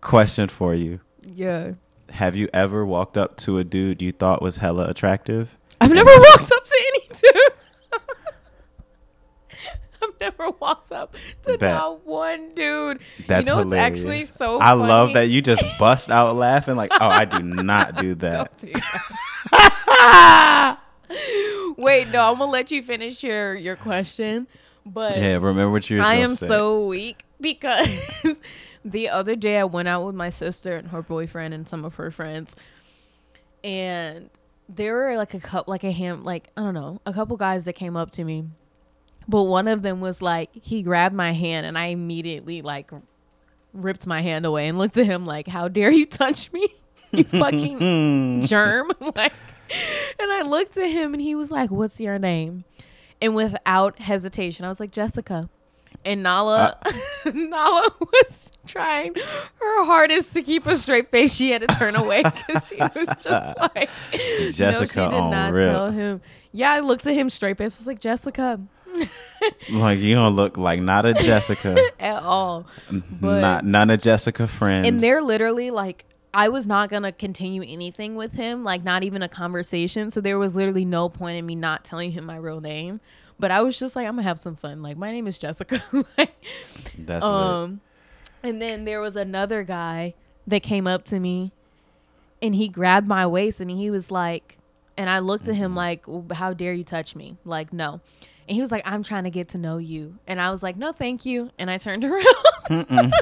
[0.00, 1.72] question for you yeah.
[2.10, 6.10] have you ever walked up to a dude you thought was hella attractive I've never
[6.10, 7.57] walked up to any dude.
[10.20, 11.74] Never walks up to Bet.
[11.74, 13.00] not one dude.
[13.26, 13.98] That's you know hilarious.
[14.00, 17.96] actually so I love that you just bust out laughing like, oh, I do not
[17.96, 18.58] do that.
[18.58, 20.78] Do that.
[21.76, 24.46] Wait, no, I'm gonna let you finish your your question.
[24.84, 26.48] But Yeah, remember what you were I am say.
[26.48, 27.88] so weak because
[28.84, 31.94] the other day I went out with my sister and her boyfriend and some of
[31.96, 32.54] her friends,
[33.62, 34.30] and
[34.68, 37.64] there were like a couple, like a ham, like I don't know, a couple guys
[37.66, 38.44] that came up to me,
[39.28, 42.90] but one of them was like he grabbed my hand and I immediately like
[43.72, 46.68] ripped my hand away and looked at him like, "How dare you touch me,
[47.12, 49.32] you fucking germ!" like,
[50.18, 52.64] and I looked at him and he was like, "What's your name?"
[53.20, 55.48] And without hesitation, I was like, Jessica.
[56.04, 56.78] And Nala,
[57.34, 61.34] Nala was trying her hardest to keep a straight face.
[61.34, 63.90] She had to turn away because she was just like,
[64.52, 65.66] Jessica no, she did not real.
[65.66, 66.20] tell him.
[66.52, 67.78] Yeah, I looked at him straight face.
[67.78, 68.60] I was like, Jessica,
[69.72, 72.66] Like you don't look like not a Jessica, at all.
[72.90, 74.88] But- not none of Jessica friends.
[74.88, 79.22] And they're literally like, I was not gonna continue anything with him, like not even
[79.22, 80.10] a conversation.
[80.10, 83.00] So there was literally no point in me not telling him my real name.
[83.38, 84.82] But I was just like, I'm gonna have some fun.
[84.82, 85.82] Like my name is Jessica.
[86.18, 86.34] like,
[86.98, 87.32] That's lit.
[87.32, 87.80] um,
[88.42, 90.14] and then there was another guy
[90.48, 91.52] that came up to me,
[92.42, 94.58] and he grabbed my waist, and he was like,
[94.96, 98.00] and I looked at him like, "How dare you touch me?" Like, no.
[98.48, 100.76] And he was like, "I'm trying to get to know you," and I was like,
[100.76, 102.02] "No, thank you." And I turned
[102.70, 103.12] around.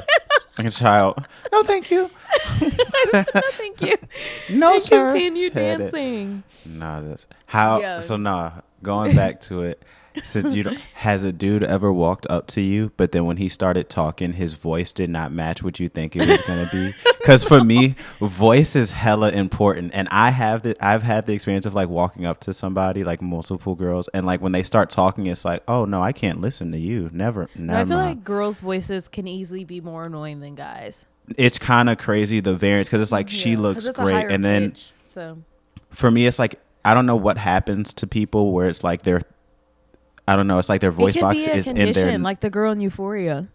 [0.57, 1.27] Like a child.
[1.51, 2.09] No, thank you.
[3.13, 3.95] no, thank you.
[4.49, 5.07] No, and sir.
[5.07, 5.53] Had it.
[5.53, 6.43] dancing.
[6.65, 7.99] No, that's how.
[8.01, 9.83] So no, going back to it.
[10.23, 13.49] Since you don't, has a dude ever walked up to you, but then when he
[13.49, 16.93] started talking, his voice did not match what you think it was gonna be?
[17.17, 21.65] Because for me, voice is hella important, and I have the I've had the experience
[21.65, 25.27] of like walking up to somebody, like multiple girls, and like when they start talking,
[25.27, 27.09] it's like, oh no, I can't listen to you.
[27.11, 27.79] Never, never.
[27.79, 28.17] I feel mind.
[28.19, 31.05] like girls' voices can easily be more annoying than guys.
[31.37, 34.91] it's kind of crazy the variance because it's like she looks great, and then pitch,
[35.03, 35.37] so
[35.89, 39.21] for me, it's like I don't know what happens to people where it's like their,
[40.27, 42.17] I don't know, it's like their voice box is in there.
[42.19, 43.47] like the girl in Euphoria.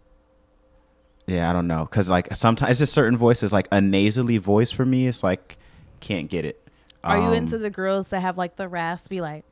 [1.27, 4.71] yeah, I don't know, because like sometimes it's just certain voices, like a nasally voice
[4.71, 5.57] for me, it's like
[5.99, 6.59] can't get it.
[7.03, 9.45] Are you Um, into the girls that have like the raspy, like?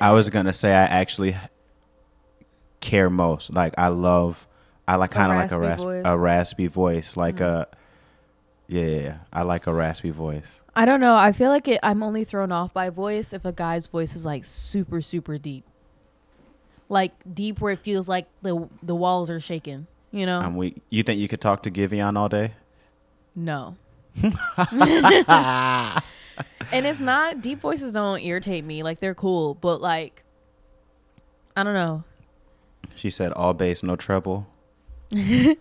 [0.00, 1.34] I was gonna say I actually
[2.80, 3.52] care most.
[3.52, 4.46] Like I love,
[4.86, 6.02] I like kind of like a raspy rasp, voice.
[6.04, 7.46] a raspy voice, like Mm.
[7.46, 7.66] a.
[8.68, 10.60] Yeah, I like a raspy voice.
[10.74, 11.14] I don't know.
[11.14, 14.24] I feel like it, I'm only thrown off by voice if a guy's voice is
[14.24, 15.64] like super, super deep,
[16.92, 19.86] like deep where it feels like the the walls are shaking.
[20.10, 20.38] You know?
[20.38, 20.82] Um, I'm weak.
[20.90, 22.52] You think you could talk to Giveon all day?
[23.34, 23.76] No.
[24.22, 24.36] and
[26.70, 28.82] it's not deep voices don't irritate me.
[28.82, 30.22] Like they're cool, but like
[31.56, 32.04] I don't know.
[32.94, 34.46] She said all bass, no treble.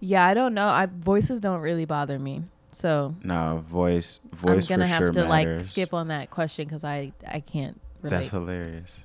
[0.00, 0.66] Yeah, I don't know.
[0.66, 2.42] I voices don't really bother me.
[2.72, 4.20] So No voice.
[4.32, 5.62] Voice I'm gonna have sure to matters.
[5.62, 8.16] like skip on that question because I I can't relate.
[8.16, 9.04] That's hilarious.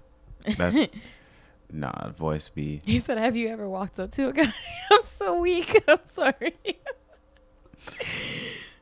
[0.57, 0.77] That's
[1.71, 2.09] nah.
[2.11, 2.81] Voice be.
[2.85, 4.53] he said, "Have you ever walked up to a guy?"
[4.91, 5.83] I'm so weak.
[5.87, 6.55] I'm sorry.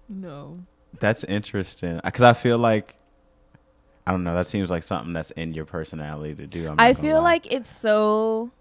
[0.09, 0.59] no.
[0.99, 2.95] That's interesting uh, because I feel like
[4.05, 4.35] I don't know.
[4.35, 6.73] That seems like something that's in your personality to do.
[6.77, 7.23] I feel lie.
[7.23, 8.51] like it's so.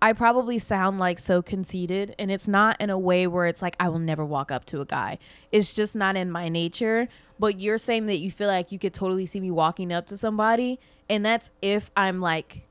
[0.00, 3.76] I probably sound like so conceited, and it's not in a way where it's like
[3.78, 5.18] I will never walk up to a guy.
[5.52, 7.08] It's just not in my nature.
[7.38, 10.16] But you're saying that you feel like you could totally see me walking up to
[10.16, 12.66] somebody, and that's if I'm like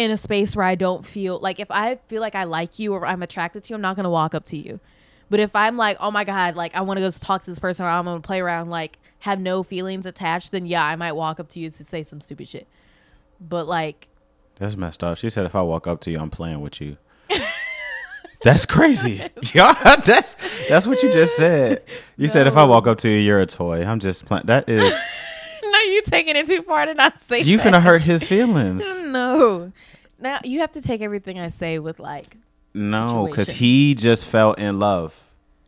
[0.00, 2.94] in a space where I don't feel like if I feel like I like you
[2.94, 4.80] or I'm attracted to you, I'm not gonna walk up to you.
[5.28, 7.58] But if I'm like, oh my god, like I want to go talk to this
[7.58, 11.12] person or I'm gonna play around, like have no feelings attached, then yeah, I might
[11.12, 12.66] walk up to you to say some stupid shit.
[13.40, 14.08] But like,
[14.56, 15.18] that's messed up.
[15.18, 16.96] She said if I walk up to you, I'm playing with you.
[18.42, 19.22] that's crazy.
[19.54, 19.74] Yeah,
[20.04, 20.36] that's
[20.68, 21.84] that's what you just said.
[22.16, 23.84] You said if I walk up to you, you're a toy.
[23.84, 24.46] I'm just playing.
[24.46, 24.94] That is
[25.62, 27.40] no, you taking it too far to not say.
[27.40, 27.66] you that.
[27.66, 28.84] finna hurt his feelings.
[29.02, 29.72] No,
[30.20, 32.36] now you have to take everything I say with like
[32.74, 35.18] No, because he just fell in love.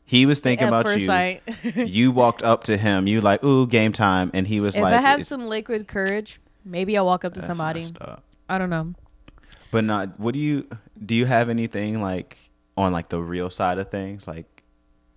[0.05, 1.07] He was thinking at about you.
[1.07, 1.42] sight.
[1.74, 3.07] You walked up to him.
[3.07, 6.40] You like, ooh, game time, and he was if like, I have some liquid courage,
[6.64, 7.86] maybe I'll walk up to somebody.
[8.48, 8.94] I don't know.
[9.70, 10.20] But not.
[10.20, 10.68] What do you
[11.03, 11.14] do?
[11.14, 12.36] You have anything like
[12.76, 14.62] on like the real side of things, like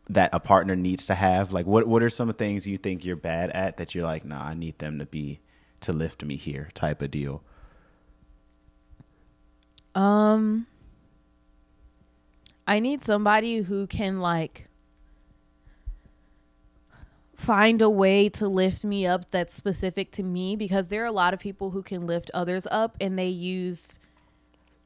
[0.09, 1.51] that a partner needs to have?
[1.51, 4.43] Like, what what are some things you think you're bad at that you're like, nah,
[4.45, 5.41] I need them to be
[5.81, 7.43] to lift me here, type of deal.
[9.95, 10.67] Um,
[12.67, 14.67] I need somebody who can like
[17.35, 21.11] find a way to lift me up that's specific to me because there are a
[21.11, 23.99] lot of people who can lift others up and they use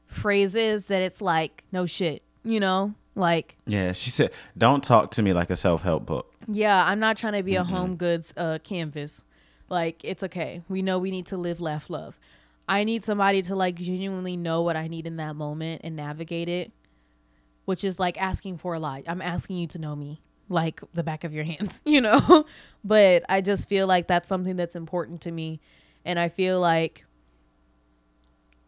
[0.06, 2.94] phrases that it's like no shit, you know?
[3.16, 6.32] Like, Yeah, she said, don't talk to me like a self help book.
[6.48, 9.24] yeah, I'm not trying to be a home goods uh canvas.
[9.68, 10.62] Like, it's okay.
[10.68, 12.18] We know we need to live, laugh, love.
[12.70, 16.48] I need somebody to like genuinely know what I need in that moment and navigate
[16.48, 16.70] it,
[17.64, 19.02] which is like asking for a lot.
[19.08, 22.46] I'm asking you to know me like the back of your hands, you know?
[22.84, 25.60] but I just feel like that's something that's important to me.
[26.04, 27.04] And I feel like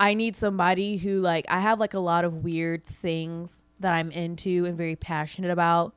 [0.00, 4.10] I need somebody who like I have like a lot of weird things that I'm
[4.10, 5.94] into and very passionate about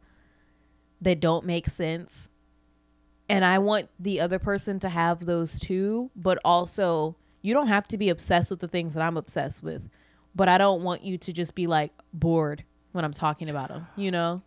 [1.01, 2.30] that don't make sense.
[3.28, 7.16] And I want the other person to have those too, but also
[7.46, 9.88] you don't have to be obsessed with the things that I'm obsessed with.
[10.34, 13.88] But I don't want you to just be like bored when I'm talking about them,
[13.96, 14.41] you know?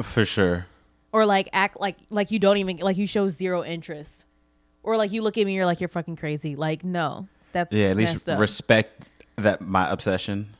[0.00, 0.66] For sure.
[1.12, 4.26] Or like act like like you don't even like you show zero interest.
[4.84, 6.54] Or like you look at me you're like you're fucking crazy.
[6.54, 7.26] Like no.
[7.50, 8.38] That's Yeah, at least up.
[8.38, 9.06] respect
[9.36, 10.50] that my obsession.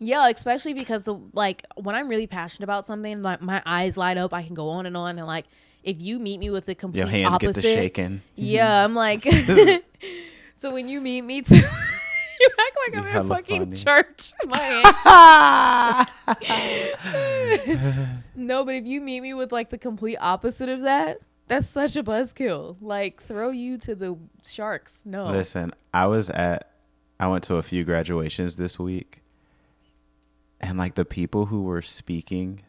[0.00, 4.18] Yeah, especially because the like when I'm really passionate about something, like my eyes light
[4.18, 4.34] up.
[4.34, 5.46] I can go on and on, and like
[5.84, 8.22] if you meet me with the complete Your hands opposite, get to shaking.
[8.34, 9.24] yeah, I'm like.
[10.54, 11.54] so when you meet me, too,
[12.40, 13.76] you act like I'm in fucking funny.
[13.76, 14.32] church.
[14.46, 16.06] My
[18.34, 21.96] no, but if you meet me with like the complete opposite of that, that's such
[21.96, 22.76] a buzzkill.
[22.80, 25.02] Like throw you to the sharks.
[25.04, 26.70] No, Listen, I was at,
[27.18, 29.22] I went to a few graduations this week,
[30.60, 32.62] and like the people who were speaking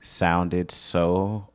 [0.00, 1.48] sounded so,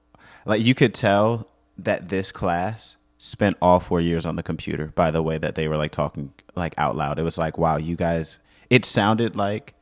[0.46, 1.48] like you could tell
[1.78, 5.68] that this class spent all four years on the computer by the way that they
[5.68, 7.20] were like talking like out loud.
[7.20, 8.40] It was like, wow, you guys,
[8.70, 9.76] it sounded like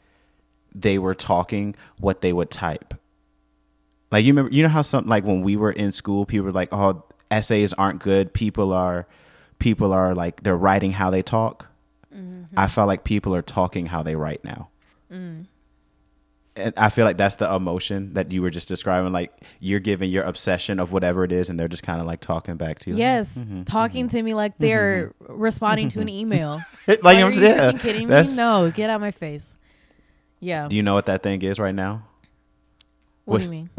[0.73, 2.95] they were talking what they would type.
[4.11, 6.51] Like you remember, you know how some like when we were in school, people were
[6.51, 8.33] like, "Oh, essays aren't good.
[8.33, 9.05] People are,
[9.59, 11.67] people are like they're writing how they talk."
[12.15, 12.57] Mm-hmm.
[12.57, 14.69] I felt like people are talking how they write now,
[15.11, 15.45] mm.
[16.57, 19.11] And I feel like that's the emotion that you were just describing.
[19.11, 22.19] Like you're giving your obsession of whatever it is, and they're just kind of like
[22.19, 22.97] talking back to you.
[22.97, 23.63] Yes, Mm-hmm, mm-hmm.
[23.63, 25.39] talking to me like they're mm-hmm.
[25.39, 26.17] responding to an mm-hmm.
[26.17, 26.61] email.
[26.87, 28.23] like Are I'm you yeah, kidding me?
[28.35, 29.55] No, get out of my face.
[30.39, 30.67] Yeah.
[30.67, 32.03] Do you know what that thing is right now?
[33.25, 33.69] what what's- do you mean?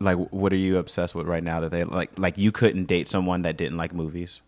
[0.00, 1.58] Like, what are you obsessed with right now?
[1.58, 4.42] That they like, like you couldn't date someone that didn't like movies.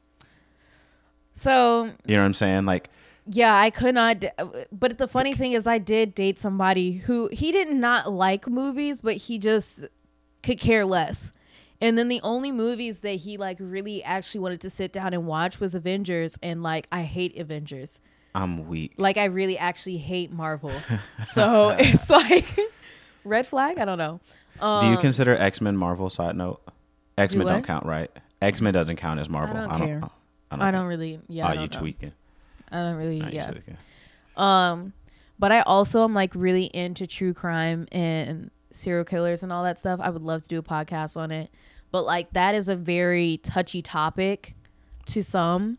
[1.34, 2.66] So You know what I'm saying?
[2.66, 2.88] Like,
[3.32, 4.20] yeah, I could not.
[4.20, 4.28] d-
[4.72, 9.00] But the funny thing is, I did date somebody who he did not like movies,
[9.00, 9.80] but he just
[10.42, 11.32] could care less.
[11.80, 15.26] And then the only movies that he like really actually wanted to sit down and
[15.26, 18.00] watch was Avengers, and like I hate Avengers.
[18.34, 18.94] I'm weak.
[18.98, 20.72] Like I really actually hate Marvel.
[21.24, 22.44] so it's like
[23.24, 23.78] red flag.
[23.78, 24.20] I don't know.
[24.60, 26.10] Um, Do you consider X Men Marvel?
[26.10, 26.60] Side note,
[27.16, 27.52] X Men what?
[27.52, 28.10] don't count, right?
[28.42, 29.54] X Men doesn't count as Marvel.
[29.56, 30.00] don't care.
[30.50, 31.20] I don't, I don't really.
[31.28, 31.78] Yeah, oh, I you don't know.
[31.80, 32.12] tweaking?
[32.70, 33.22] I don't really.
[33.32, 33.50] Yeah.
[34.36, 34.92] Um,
[35.38, 39.78] But I also am like really into true crime and serial killers and all that
[39.78, 39.98] stuff.
[40.02, 41.50] I would love to do a podcast on it.
[41.90, 44.54] But like that is a very touchy topic
[45.06, 45.78] to some.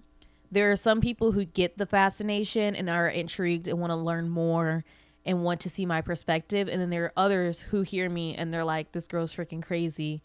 [0.51, 4.29] There are some people who get the fascination and are intrigued and want to learn
[4.29, 4.83] more
[5.25, 6.67] and want to see my perspective.
[6.67, 10.23] And then there are others who hear me and they're like, this girl's freaking crazy.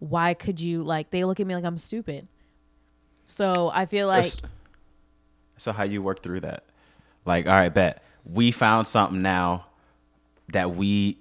[0.00, 2.26] Why could you, like, they look at me like I'm stupid.
[3.24, 4.24] So I feel like.
[4.24, 4.50] That's-
[5.62, 6.64] So how you work through that?
[7.24, 9.66] Like, all right, bet we found something now
[10.52, 11.18] that we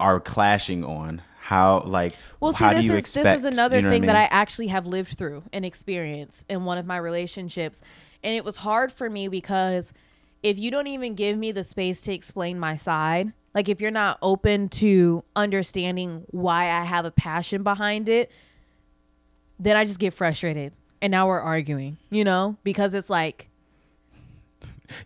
[0.00, 1.22] are clashing on.
[1.40, 3.24] How like Well, see, how this do you is expect?
[3.24, 4.16] this is another you know thing that mean?
[4.16, 7.82] I actually have lived through and experienced in one of my relationships,
[8.22, 9.92] and it was hard for me because
[10.42, 13.90] if you don't even give me the space to explain my side, like if you're
[13.90, 18.32] not open to understanding why I have a passion behind it,
[19.58, 20.72] then I just get frustrated,
[21.04, 23.50] and now we're arguing, you know, because it's like.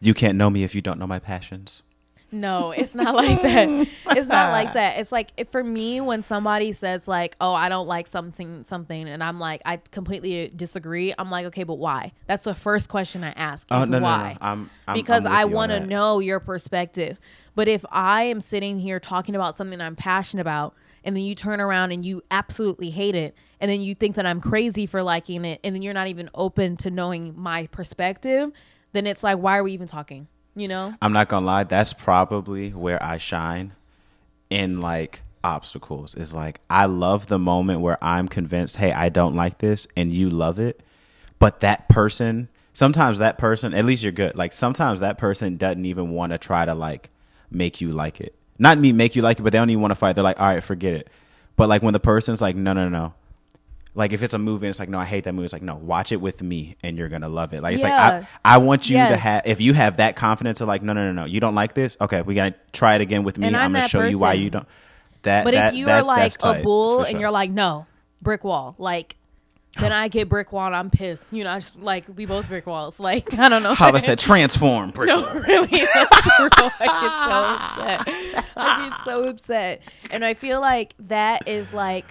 [0.01, 1.82] you can't know me if you don't know my passions.
[2.30, 3.88] No, it's not like that.
[4.11, 5.01] It's not like that.
[5.01, 9.09] It's like if for me when somebody says like, "Oh, I don't like something something,"
[9.09, 11.12] and I'm like, I completely disagree.
[11.18, 13.66] I'm like, "Okay, but why?" That's the first question I ask.
[13.70, 14.36] Oh, is Oh no, no, why?
[14.40, 17.18] no, I'm, I'm because I'm I want to know your perspective.
[17.57, 21.34] But if I am sitting here talking about something I'm passionate about, and then you
[21.34, 25.03] turn around and you absolutely hate it, and then you think that I'm crazy for
[25.03, 28.51] liking it, and then you're not even open to knowing my perspective,
[28.93, 30.29] then it's like, why are we even talking?
[30.55, 30.95] You know?
[31.01, 33.73] I'm not gonna lie, that's probably where I shine
[34.51, 36.15] in like obstacles.
[36.15, 40.13] Is like I love the moment where I'm convinced, hey, I don't like this, and
[40.13, 40.81] you love it,
[41.39, 44.37] but that person, sometimes that person, at least you're good.
[44.37, 47.11] Like sometimes that person doesn't even want to try to like
[47.51, 48.35] make you like it.
[48.59, 50.15] Not me make you like it, but they don't even want to fight.
[50.15, 51.09] They're like, all right, forget it.
[51.57, 53.15] But like when the person's like, no, no, no.
[53.99, 55.46] Like if it's a movie and it's like, no, I hate that movie.
[55.46, 57.62] It's like, no, watch it with me and you're gonna love it.
[57.62, 57.88] Like it's Yeah.
[58.18, 60.92] like I, I want you to have if you have that confidence of like, no,
[60.92, 61.96] no, no, no, you don't like this.
[62.01, 63.49] Okay, we gotta try it again with me.
[63.49, 64.68] And I'm I'm, gonna show you why you don't.
[65.22, 67.51] That, But that, if you that- are like that's a bull for and you're like,
[67.51, 67.86] no,
[68.22, 69.16] brick wall, like,
[69.80, 71.32] then I get brick wall and I'm pissed.
[71.32, 73.01] You know, I just like we both brick walls.
[73.09, 73.74] Like, I don't know.
[73.74, 74.90] Hava said, transform.
[74.92, 75.09] Brick.
[75.09, 75.68] no, really.
[75.82, 78.44] I get so upset.
[78.57, 79.82] I get so upset,
[80.12, 82.05] and I feel like that is like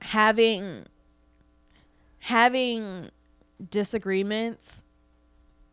[0.00, 0.86] having
[2.20, 3.10] having
[3.70, 4.82] disagreements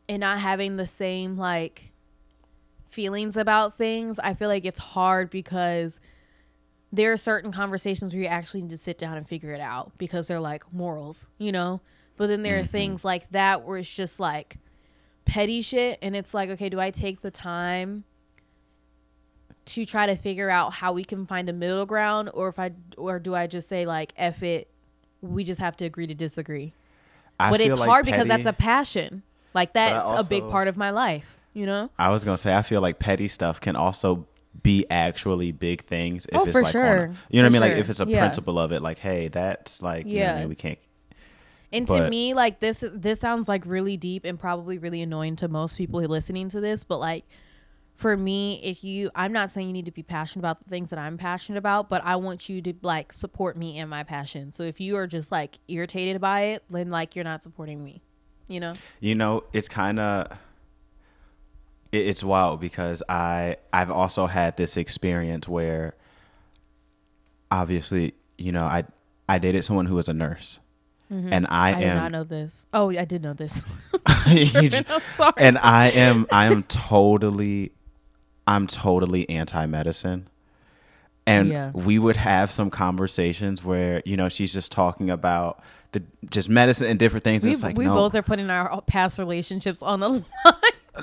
[0.08, 1.92] and not having the same like
[2.88, 4.20] feelings about things.
[4.20, 6.00] I feel like it's hard because
[6.92, 9.92] there are certain conversations where you actually need to sit down and figure it out
[9.98, 11.82] because they're like morals, you know?
[12.16, 12.72] But then there are mm-hmm.
[12.72, 14.58] things like that where it's just like
[15.26, 18.06] petty shit and it's like, okay, do I take the time
[19.66, 22.72] to try to figure out how we can find a middle ground or if I
[22.98, 24.68] or do I just say like F it,
[25.22, 26.74] we just have to agree to disagree.
[27.40, 29.24] I but it's like hard because that's a passion.
[29.54, 31.90] Like that's a big part of my life, you know?
[31.98, 34.28] I was gonna say I feel like petty stuff can also
[34.64, 37.12] be actually big things if Oh, it's for like on a- sure.
[37.30, 37.72] you know what I For mean?
[37.72, 38.20] Like if it's a Yeah.
[38.20, 40.40] principle of it, like hey, that's like you know I Yeah.
[40.42, 40.50] mean?
[40.50, 40.80] we can't.
[41.74, 45.36] And to me, like this is this sounds like really deep and probably really annoying
[45.38, 47.26] to most people who are listening to this, but like
[47.96, 50.90] for me, if you I'm not saying you need to be passionate about the things
[50.90, 54.52] that I'm passionate about, but I want you to like support me and my passion.
[54.52, 58.02] So if you are just like irritated by it, then like you're not supporting me.
[58.48, 58.74] You know?
[59.00, 60.28] You know, it's kind of
[61.92, 65.96] it, it's wild because I I've also had this experience where
[67.50, 68.84] obviously, you know, I
[69.30, 70.60] I dated someone who was a nurse.
[71.08, 71.78] And I, Mm-hmm.
[71.78, 72.66] I did not know this.
[72.74, 73.64] Oh, I did know this.
[74.08, 75.34] I'm sorry.
[75.38, 77.72] and I am I am totally
[78.48, 80.28] I'm totally anti-medicine.
[81.28, 81.72] And Yeah.
[81.74, 86.88] we would have some conversations where, you know, she's just talking about the just medicine
[86.88, 87.44] and different things.
[87.44, 90.24] we it's like we no, both are putting our past relationships on the line.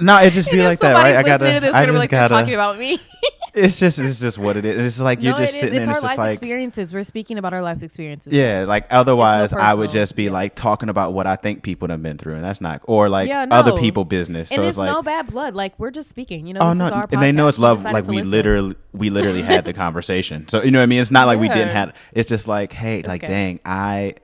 [0.01, 1.17] no, it just be like that, right?
[1.17, 2.35] I gotta, I just like, gotta.
[2.35, 2.99] talking about me.
[3.55, 4.87] It's just, it's just what it is.
[4.87, 5.83] It's like you're no, just sitting It's there.
[5.83, 6.93] and It's life just like, experiences.
[6.95, 8.33] We're speaking about our life experiences.
[8.33, 10.31] yeah, like otherwise, I would just be Yeah.
[10.31, 13.29] like talking about what I think people have been through, and that's not, or like
[13.29, 14.49] Yeah, other people business.
[14.49, 15.55] So and it's it's like, no bad blood.
[15.55, 16.47] Like we're just speaking.
[16.47, 17.85] You know, oh this no, is our and they know it's love.
[17.85, 18.31] Like we listen.
[18.31, 20.49] literally, we literally had the conversation.
[20.49, 21.01] So you know what I mean?
[21.01, 21.95] It's not like we didn't have.
[22.13, 23.27] It's just like, hey, like, good.
[23.27, 24.15] dang, I.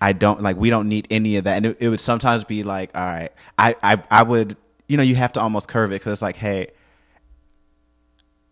[0.00, 0.56] I don't like.
[0.56, 3.30] We don't need any of that, and it, it would sometimes be like, all right,
[3.56, 4.56] I, I, I would,
[4.88, 6.70] you know, you have to almost curve it because it's like, hey,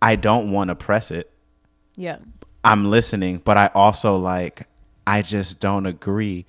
[0.02, 1.30] I don't want to press it,
[1.96, 2.18] Yeah.
[2.64, 4.66] I'm listening, but I also like
[5.06, 6.44] I just don't agree.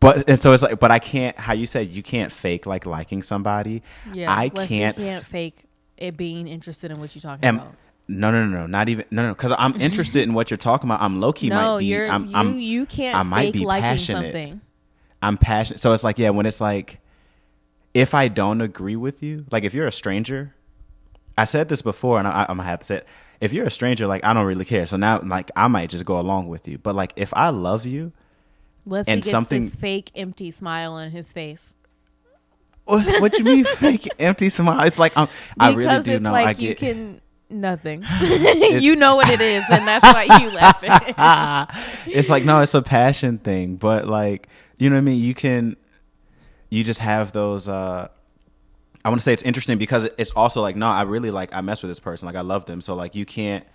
[0.00, 1.38] But and so it's like, but I can't.
[1.38, 3.82] How you said you can't fake like liking somebody.
[4.12, 4.32] Yeah.
[4.36, 4.96] I can't.
[4.96, 5.64] can't fake
[5.96, 7.74] it being interested in what you're talking Am, about.
[8.08, 9.34] no, no, no, no, not even no, no.
[9.34, 11.00] Because I'm interested in what you're talking about.
[11.00, 11.86] I'm low key No, might be.
[11.86, 12.36] you're I'm, you.
[12.36, 14.24] I'm, you can't I might be passionate.
[14.24, 14.60] something.
[15.22, 15.78] I'm passionate.
[15.80, 17.00] So it's like, yeah, when it's like,
[17.94, 20.52] if I don't agree with you, like if you're a stranger,
[21.36, 23.06] I said this before, and I, I'm gonna have to say it.
[23.40, 24.86] If you're a stranger, like I don't really care.
[24.86, 26.78] So now, like I might just go along with you.
[26.78, 28.12] But like if I love you,
[28.86, 31.74] Wesley And gets something- this fake empty smile on his face.
[32.84, 34.80] what, what you mean fake empty smile?
[34.86, 35.28] It's like I'm,
[35.58, 36.32] I really do it's know.
[36.32, 36.78] like I you get.
[36.78, 37.20] can
[37.50, 38.04] nothing.
[38.20, 40.90] you know what it is, and that's why you laughing.
[42.14, 45.22] it's like no, it's a passion thing, but like you know what I mean.
[45.22, 45.76] You can,
[46.70, 47.68] you just have those.
[47.68, 48.08] uh
[49.04, 51.60] I want to say it's interesting because it's also like no, I really like I
[51.60, 53.66] mess with this person, like I love them, so like you can't.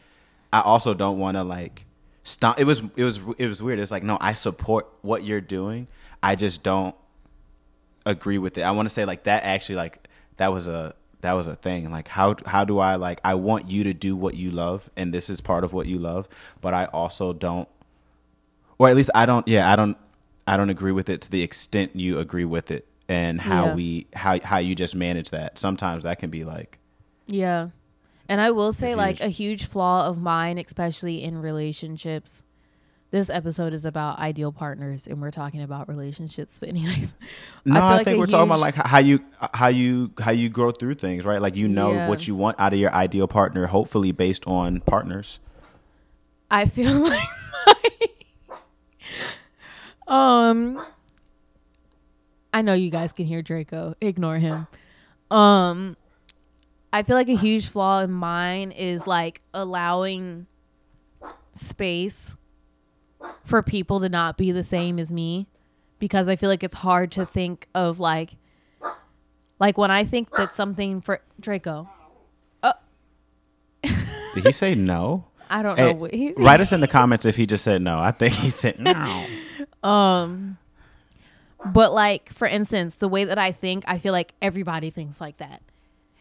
[0.51, 1.85] I also don't want to like
[2.23, 2.59] stop.
[2.59, 3.79] It was it was it was weird.
[3.79, 5.87] It's like no, I support what you're doing.
[6.23, 6.95] I just don't
[8.05, 8.61] agree with it.
[8.63, 10.07] I want to say like that actually like
[10.37, 11.91] that was a that was a thing.
[11.91, 15.13] Like how how do I like I want you to do what you love and
[15.13, 16.27] this is part of what you love,
[16.59, 17.69] but I also don't
[18.79, 19.97] or at least I don't yeah, I don't
[20.47, 23.73] I don't agree with it to the extent you agree with it and how Yeah.
[23.75, 25.57] we how how you just manage that.
[25.59, 26.79] Sometimes that can be like
[27.27, 27.69] Yeah.
[28.29, 32.43] And I will say, like, a huge flaw of mine, especially in relationships.
[33.09, 36.57] This episode is about ideal partners, and we're talking about relationships.
[36.59, 37.15] But, anyways,
[37.65, 39.21] No, I, feel think a we're talking about like how you
[39.55, 41.41] how you how you grow through things, right?
[41.41, 42.07] Like you know Yeah.
[42.07, 45.39] what you want out of your ideal partner, hopefully based on partners.
[46.51, 47.27] I feel like
[48.47, 48.55] my,
[50.07, 50.85] um
[52.53, 53.95] I know you guys can hear Draco.
[54.01, 54.67] Ignore him.
[55.31, 55.95] Um
[56.91, 60.47] I feel like a huge flaw in mine is like allowing
[61.53, 62.35] space
[63.43, 65.47] for people to not be the same as me
[65.99, 68.31] because I feel like it's hard to think of like
[69.59, 71.89] like when I think that something for Draco.
[74.35, 75.25] Did he say no?
[75.49, 77.81] I don't Hey, know what he's Write us in the comments if he just said
[77.81, 77.99] no.
[77.99, 79.25] I think he said no.
[79.83, 80.58] Um,
[81.65, 85.37] but like for instance, the way that I think, I feel like everybody thinks like
[85.37, 85.61] that,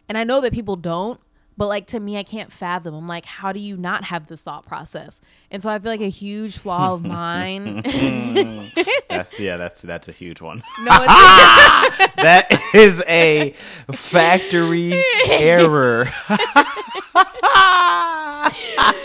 [0.07, 1.19] and I know that people don't.
[1.59, 2.95] But like to me, I can't fathom.
[2.95, 5.19] I'm like, how do you not have this thought process?
[5.51, 7.83] And so I feel like a huge flaw of mine.
[9.09, 10.63] That's yeah, that's that's a huge one.
[10.79, 13.53] no, That is a
[13.91, 16.07] factory error.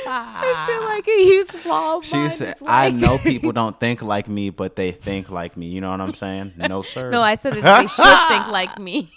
[0.07, 4.01] I feel like a huge flaw of She said, It's "I know people don't think
[4.03, 6.53] like me, but they think like me." You know what I'm saying?
[6.57, 7.11] No, sir.
[7.11, 9.11] No, I said that they should think like me.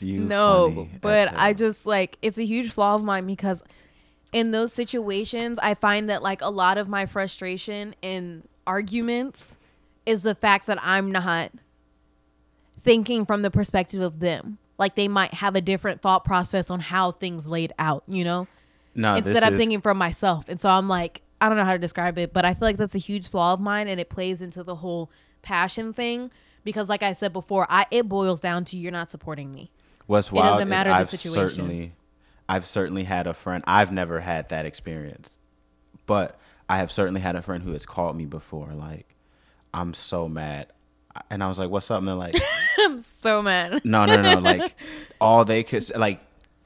[0.00, 1.32] No, funny but.
[1.36, 3.62] I just like it's a huge flaw of mine because
[4.32, 9.56] in those situations, I find that like a lot of my frustration in arguments
[10.06, 11.50] is the fact that I'm not
[12.80, 14.58] thinking from the perspective of them.
[14.78, 18.46] Like they might have a different thought process on how things laid out, you know?
[18.94, 20.48] no, Instead, I'm is- thinking from myself.
[20.48, 22.76] And so I'm like, I don't know how to describe it, but I feel like
[22.76, 25.10] that's a huge flaw of mine and it plays into the whole
[25.42, 26.30] passion thing
[26.64, 29.70] because like I said before, I it boils down to you're not supporting me.
[30.06, 31.48] What's It doesn't matter the I've situation.
[31.50, 31.92] certainly,
[32.48, 33.62] I've certainly had a friend.
[33.66, 35.38] I've never had that experience,
[36.06, 36.38] but
[36.68, 38.72] I have certainly had a friend who has called me before.
[38.72, 39.14] Like,
[39.74, 40.66] I'm so mad,
[41.30, 42.34] and I was like, "What's up?" And they're like,
[42.78, 43.82] I'm so mad.
[43.84, 44.74] "No, no, no." Like,
[45.20, 46.20] all they could like.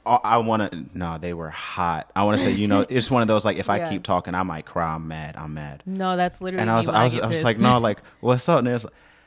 [0.07, 0.85] all- I want to.
[0.95, 2.11] No, they were hot.
[2.15, 3.91] I want to say, you know, it's one of those like, if I Yeah.
[3.91, 4.95] keep talking, I might cry.
[4.95, 5.37] I'm mad.
[5.37, 5.83] I'm mad.
[5.87, 6.61] No, that's literally.
[6.63, 8.59] And I was, I was, I was like, no, like, what's up?
[8.59, 8.87] And there's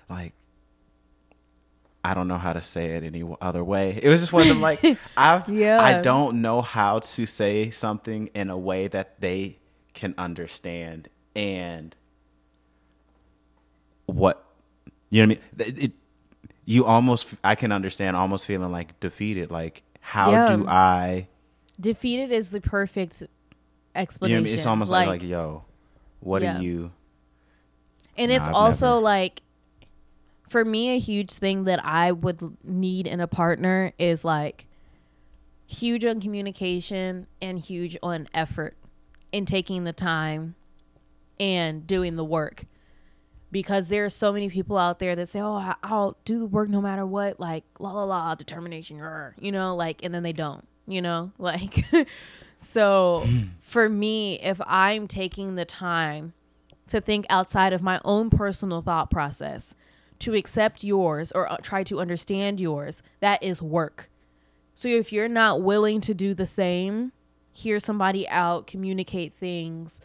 [0.09, 0.34] like,
[2.06, 3.99] I don't know how to say it any other way.
[4.01, 4.80] It was just one of them, like,
[5.18, 5.82] I, Yeah.
[5.82, 9.58] I don't know how to say something in a way that they
[9.95, 11.95] can understand and
[14.06, 14.45] what,
[15.10, 15.84] you know what I mean?
[15.86, 15.91] It,
[16.66, 19.49] you almost, I can understand almost feeling like defeated.
[19.51, 20.45] Like, how Yeah.
[20.58, 21.28] do I,
[21.80, 24.38] defeated is the perfect you know explanation.
[24.38, 24.53] I mean?
[24.53, 25.64] It's almost like, like, yo,
[26.20, 26.58] what Yeah.
[26.60, 26.91] are you?
[28.18, 29.01] and it's I've also never.
[29.01, 29.41] like,
[30.56, 34.66] for me, a huge thing that I would need in a partner is like
[35.68, 38.78] huge on communication and huge on effort
[39.34, 40.56] in taking the time
[41.41, 42.64] and doing the work.
[43.51, 46.70] Because there are so many people out there that say, "Oh, I'll do the work
[46.70, 48.97] no matter what," like la la la, determination,
[49.38, 51.86] you know, like, and then they don't, you know, like.
[52.58, 53.41] so hmm.
[53.60, 56.32] for me, if I'm taking the time
[56.88, 59.76] to think outside of my own personal thought process,
[60.20, 64.09] to accept yours or uh, try to understand yours, that is work.
[64.74, 67.11] So if you're not willing to do the same,
[67.51, 70.01] hear somebody out, communicate things,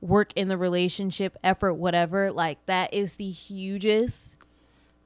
[0.00, 4.38] work in the relationship, effort, whatever, like that is the hugest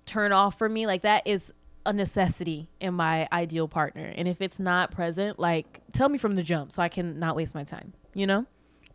[0.05, 0.87] turn off for me.
[0.87, 1.53] Like that is
[1.87, 4.13] a necessity in my ideal partner.
[4.15, 7.35] And if it's not present, like tell me from the jump so I can not
[7.37, 8.47] waste my time, you know?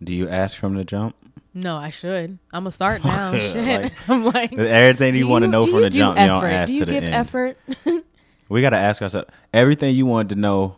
[0.03, 1.15] Do you ask from the jump?
[1.63, 2.37] No, I should.
[2.53, 3.37] I'm gonna start now.
[3.37, 3.83] Shit.
[3.83, 6.27] Like, I'm like Everything you, do want to know from you the do jump, you
[6.27, 7.15] don't ask Do you to the end.
[7.15, 7.57] effort?
[8.49, 10.77] We got to ask ourselves everything you wanted to know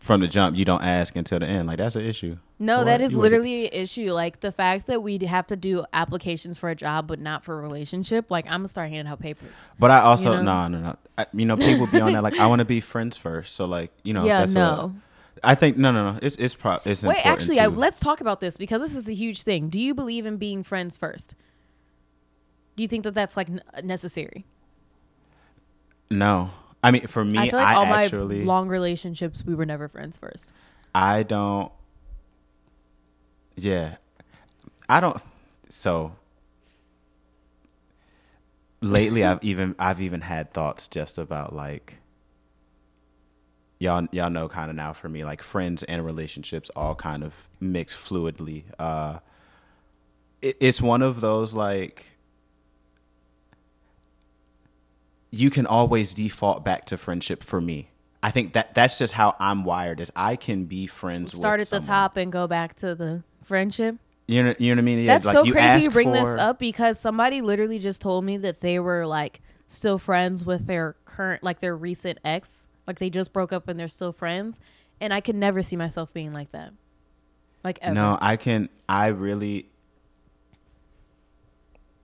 [0.00, 1.68] from the jump you don't ask until the end.
[1.68, 2.36] Like that's an issue.
[2.58, 2.84] No, What?
[2.86, 4.12] that is You literally an issue.
[4.12, 7.58] Like the fact that we have to do applications for a job but not for
[7.58, 8.30] a relationship.
[8.30, 9.68] Like I'm gonna start handing out papers.
[9.78, 10.78] But I also You no know?
[10.78, 10.96] no no.
[11.18, 13.54] I, you know, people be on that like I want to be friends first.
[13.54, 14.62] So like you know, yeah, that's no.
[14.62, 15.09] A,
[15.42, 16.18] I think no no no.
[16.22, 16.78] It's it's pro.
[16.84, 19.68] It's Wait, actually, I, let's talk about this because this is a huge thing.
[19.68, 21.34] Do you believe in being friends first?
[22.76, 23.48] Do you think that that's like
[23.82, 24.44] necessary?
[26.10, 26.50] no.
[26.82, 29.88] I mean, for me, I I, like all actually my long relationships, we were never
[29.88, 30.52] friends first.
[30.94, 31.70] I don't.
[33.56, 33.96] Yeah,
[34.88, 35.20] I don't.
[35.68, 36.16] So
[38.80, 41.99] lately, I've even I've even had thoughts just about like
[43.80, 47.48] y'all y'all know kind of now for me like friends and relationships all kind of
[47.58, 48.62] mix fluidly.
[48.78, 49.18] Uh,
[50.40, 52.06] it, it's one of those like
[55.30, 57.90] you can always default back to friendship for me.
[58.22, 59.98] I think that that's just how I'm wired.
[60.00, 61.32] Is I can be friends.
[61.32, 63.96] Start at the top and go back to the friendship.
[64.26, 64.98] You know, you know what I mean?
[65.00, 68.24] Yeah, That's like so you crazy you bring this up because somebody literally just told
[68.24, 72.68] me that they were like still friends with their current, like their recent ex.
[72.90, 74.58] Like they just broke up and they're still friends.
[75.00, 76.72] And I could never see myself being like that.
[77.62, 77.94] Like ever.
[77.94, 78.68] No, I can.
[78.88, 79.70] I really.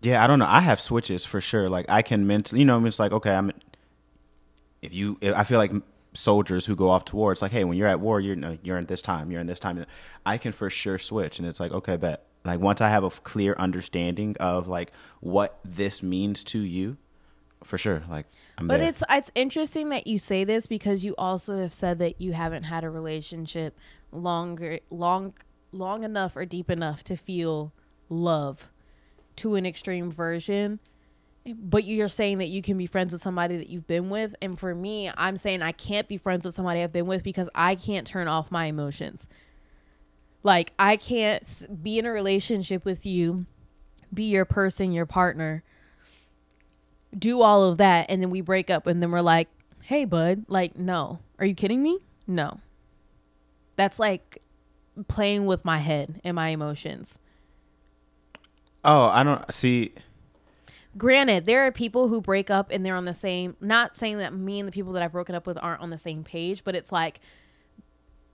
[0.00, 0.46] Yeah, I don't know.
[0.46, 1.68] I have switches for sure.
[1.68, 3.50] Like I can mentally, you know, it's like okay, I'm.
[4.80, 5.72] If you, if I feel like
[6.12, 7.32] soldiers who go off to war.
[7.32, 9.48] It's like, hey, when you're at war, you're no, you're in this time, you're in
[9.48, 9.84] this time.
[10.24, 12.26] I can for sure switch, and it's like, okay, bet.
[12.44, 16.96] Like once I have a clear understanding of like what this means to you,
[17.66, 18.02] for sure.
[18.08, 18.26] Like
[18.58, 18.88] I'm But there.
[18.88, 22.64] it's it's interesting that you say this because you also have said that you haven't
[22.64, 23.76] had a relationship
[24.12, 25.34] longer long
[25.72, 27.72] long enough or deep enough to feel
[28.08, 28.70] love
[29.36, 30.80] to an extreme version.
[31.44, 34.58] But you're saying that you can be friends with somebody that you've been with, and
[34.58, 37.76] for me, I'm saying I can't be friends with somebody I've been with because I
[37.76, 39.28] can't turn off my emotions.
[40.42, 41.44] Like I can't
[41.82, 43.46] be in a relationship with you,
[44.12, 45.62] be your person, your partner,
[47.18, 49.48] do all of that and then we break up and then we're like
[49.82, 51.20] hey bud like no.
[51.38, 52.00] Are you kidding me?
[52.26, 52.60] No.
[53.76, 54.42] That's like
[55.08, 57.18] playing with my head and my emotions.
[58.84, 59.92] Oh, I don't see.
[60.96, 64.32] granted there are people who break up and they're on the same not saying that
[64.32, 66.74] me and the people that i've broken up with aren't on the same page but
[66.74, 67.20] it's like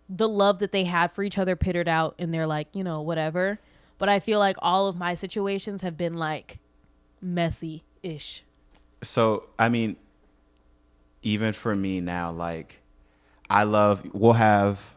[0.08, 3.00] the love that they had for each other pittered out and they're like you know
[3.02, 3.58] whatever.
[3.98, 6.58] But i feel like all of my situations have been like
[7.20, 8.44] messy ish
[9.02, 9.96] so I mean,
[11.22, 12.80] even for me now, like
[13.50, 14.02] I love.
[14.14, 14.96] We'll have,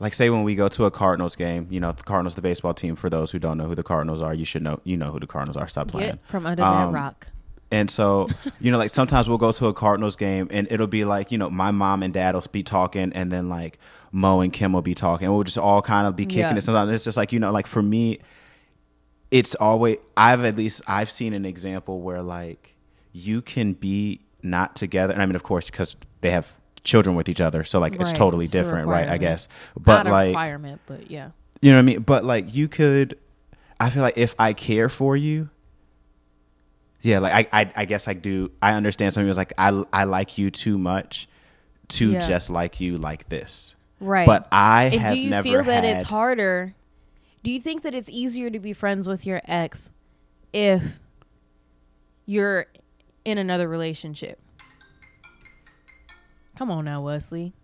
[0.00, 1.66] like, say when we go to a Cardinals game.
[1.70, 2.96] You know, the Cardinals, the baseball team.
[2.96, 4.80] For those who don't know who the Cardinals are, you should know.
[4.84, 5.68] You know who the Cardinals are.
[5.68, 6.12] Stop playing.
[6.12, 7.26] get from under Um, that rock
[7.70, 8.28] And so,
[8.60, 11.38] you know, like sometimes we'll go to a Cardinals game and it'll be like, you
[11.38, 13.78] know, my mom and dad will be talking and then like
[14.12, 15.26] Mo and Kim will be talking.
[15.26, 16.56] And we'll just all kind of be kicking Yeah.
[16.56, 16.62] it.
[16.62, 18.18] Sometimes it's just like, you know, like for me,
[19.30, 22.71] it's always, I've at least, I've seen an example where like
[23.12, 25.12] you can be not together.
[25.12, 26.52] And I mean, of course, because they have
[26.84, 27.62] children with each other.
[27.64, 29.08] So like it's totally It's different, right?
[29.08, 29.48] I guess.
[29.78, 32.00] But like, requirement but yeah you know what I mean?
[32.00, 33.16] But like you could
[33.78, 35.48] I feel like if I care for you,
[37.02, 40.04] yeah, like I I, I guess I do I understand something was like I I
[40.04, 41.28] like you too much
[41.88, 42.20] to Yeah.
[42.20, 43.76] just like you like this.
[44.00, 44.26] Right.
[44.26, 46.74] But I and have do you never feel that had it's harder?
[47.44, 49.92] Do you think that it's easier to be friends with your ex
[50.52, 50.98] if
[52.26, 52.66] you're
[53.24, 54.40] in another relationship?
[56.56, 57.54] Come on now, Wesley.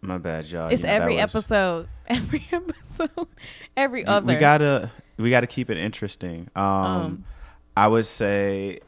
[0.00, 0.68] my bad, y'all.
[0.68, 1.88] it's You know, every was- episode.
[2.08, 3.26] Every episode.
[3.76, 4.26] Every you- other.
[4.26, 6.48] We gotta we gotta keep it interesting.
[6.54, 7.24] Um, Um,
[7.76, 8.78] I would say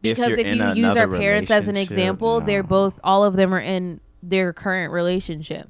[0.00, 3.34] because you're if, in you use our parents as an example, they're both all of
[3.34, 5.68] them are in their current relationship.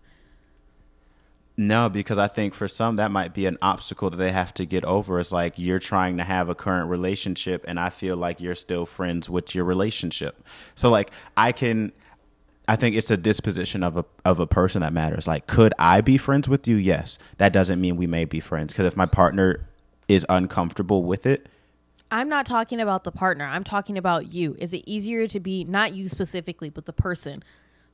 [1.59, 4.67] No, because I think for some that might be an obstacle that they have to
[4.67, 5.19] get over.
[5.19, 8.85] It's like you're trying to have a current relationship, and I feel like you're still
[8.85, 10.45] friends with your relationship.
[10.75, 11.93] So, like, I can,
[12.69, 15.27] I think it's a disposition of a of a person that matters.
[15.27, 16.77] Like, could I be friends with you?
[16.77, 17.19] Yes.
[17.39, 19.67] That doesn't mean we may be friends because if my partner
[20.09, 21.49] is uncomfortable with it,
[22.11, 23.47] I'm not talking about the partner.
[23.47, 24.57] I'm talking about you.
[24.59, 27.43] Is it easier to be not you specifically, but the person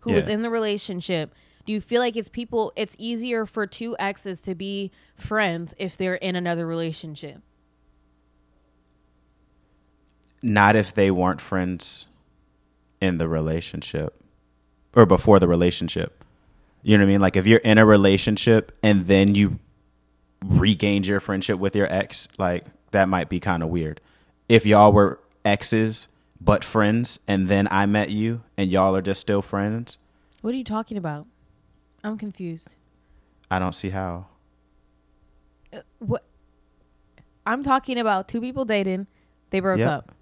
[0.01, 0.35] who is Yeah.
[0.35, 1.33] in the relationship?
[1.65, 5.97] Do you feel like it's people it's easier for two exes to be friends if
[5.97, 7.43] they're in another relationship?
[10.43, 12.07] not if they weren't friends
[13.01, 14.21] in the relationship
[14.95, 16.25] or before the relationship.
[16.83, 17.21] You know what I mean?
[17.21, 19.61] Like if you're in a relationship and then you
[20.45, 24.01] regained your friendship with your ex, like that might be kind of weird.
[24.49, 26.09] If y'all were exes
[26.41, 29.99] but friends and then I met you and y'all are just still friends,
[30.41, 31.27] What are you talking about?
[32.05, 32.75] I'm confused.
[33.51, 34.27] I don't see how.
[35.73, 36.25] Uh, what?
[37.47, 39.07] I'm talking about two people dating.
[39.51, 39.89] They broke Yep.
[39.89, 40.15] up.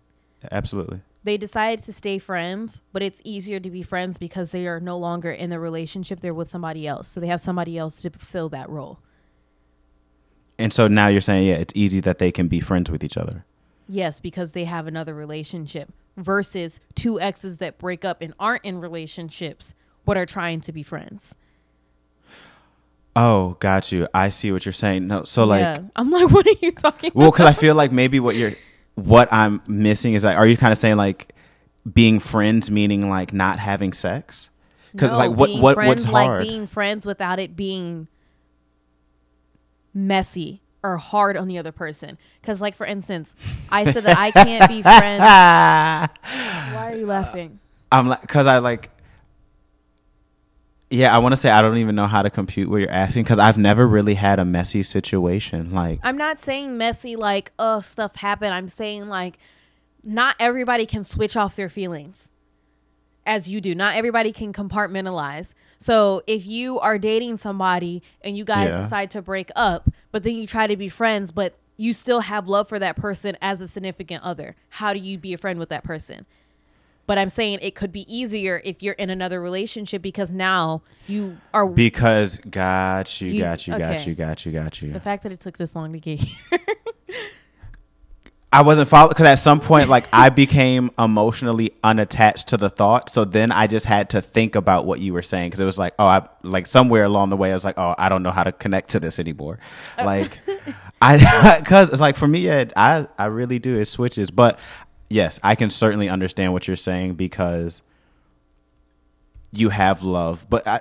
[0.50, 1.00] Absolutely.
[1.22, 4.96] They decided to stay friends, but it's easier to be friends because they are no
[4.96, 6.20] longer in the relationship.
[6.20, 9.00] They're with somebody else, so they have somebody else to fill that role.
[10.58, 13.16] And so now you're saying, yeah, it's easy that they can be friends with each
[13.18, 13.44] other.
[13.88, 18.78] Yes, because they have another relationship versus two exes that break up and aren't in
[18.78, 19.74] relationships
[20.06, 21.34] but are trying to be friends.
[23.16, 24.06] Oh, got you.
[24.14, 25.06] I see what you're saying.
[25.06, 25.78] No, so like, yeah.
[25.96, 28.52] I'm like, what are you talking well, because I feel like maybe what you're,
[28.94, 31.34] what I'm missing is like, are you kind of saying like
[31.90, 34.50] being friends meaning like not having sex?
[34.92, 36.40] Because No, like what what friends, what's hard?
[36.40, 38.08] Like being friends without it being
[39.94, 42.18] messy or hard on the other person.
[42.40, 43.34] Because, like for instance,
[43.70, 45.20] I said that I can't be friends.
[46.74, 47.60] Why are you laughing?
[47.92, 48.90] I'm like, because I like,
[50.90, 53.22] yeah, I want to say I don't even know how to compute what you're asking
[53.22, 55.70] because I've never really had a messy situation.
[55.72, 58.52] Like, I'm not saying messy like oh stuff happened.
[58.54, 59.38] I'm saying like
[60.02, 62.30] not everybody can switch off their feelings
[63.26, 63.74] as you do.
[63.74, 65.54] Not everybody can compartmentalize.
[65.78, 68.80] So if you are dating somebody and you guys Yeah.
[68.82, 72.48] decide to break up, but then you try to be friends, but you still have
[72.48, 75.68] love for that person as a significant other, how do you be a friend with
[75.68, 76.26] that person?
[77.10, 81.38] But I'm saying it could be easier if you're in another relationship because now you
[81.52, 84.92] are because got you, You- got you, got you, got you, got you.
[84.92, 86.60] the fact that it took this long to get here.
[88.52, 93.10] I wasn't following because at some point, like I became emotionally unattached to the thought.
[93.10, 95.78] So then I just had to think about what you were saying because it was
[95.78, 98.30] like, oh, I like somewhere along the way, I was like, oh, I don't know
[98.30, 99.58] how to connect to this anymore.
[99.98, 100.04] Oh.
[100.04, 100.38] Like,
[101.02, 103.76] I because it's like for me, yeah, I I really do.
[103.80, 104.60] It switches, but
[105.10, 107.82] yes, I can certainly understand what you're saying because
[109.52, 110.80] you have love, but I.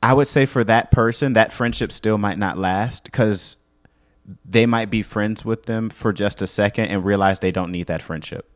[0.00, 3.56] I would say for that person, that friendship still might not last because
[4.44, 7.88] they might be friends with them for just a second and realize they don't need
[7.88, 8.48] that friendship.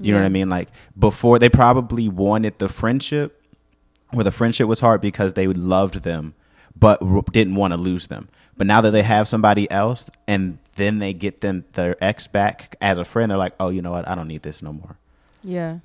[0.00, 0.48] You know what I mean?
[0.48, 3.42] Like before, they probably wanted the friendship,
[4.12, 6.32] where the friendship was hard because they loved them,
[6.74, 7.00] but
[7.32, 8.30] didn't want to lose them.
[8.56, 12.74] But now that they have somebody else, and then they get them their ex back
[12.80, 14.08] as a friend, they're like, oh, you know what?
[14.08, 14.96] I don't need this no more.
[15.44, 15.80] yeah.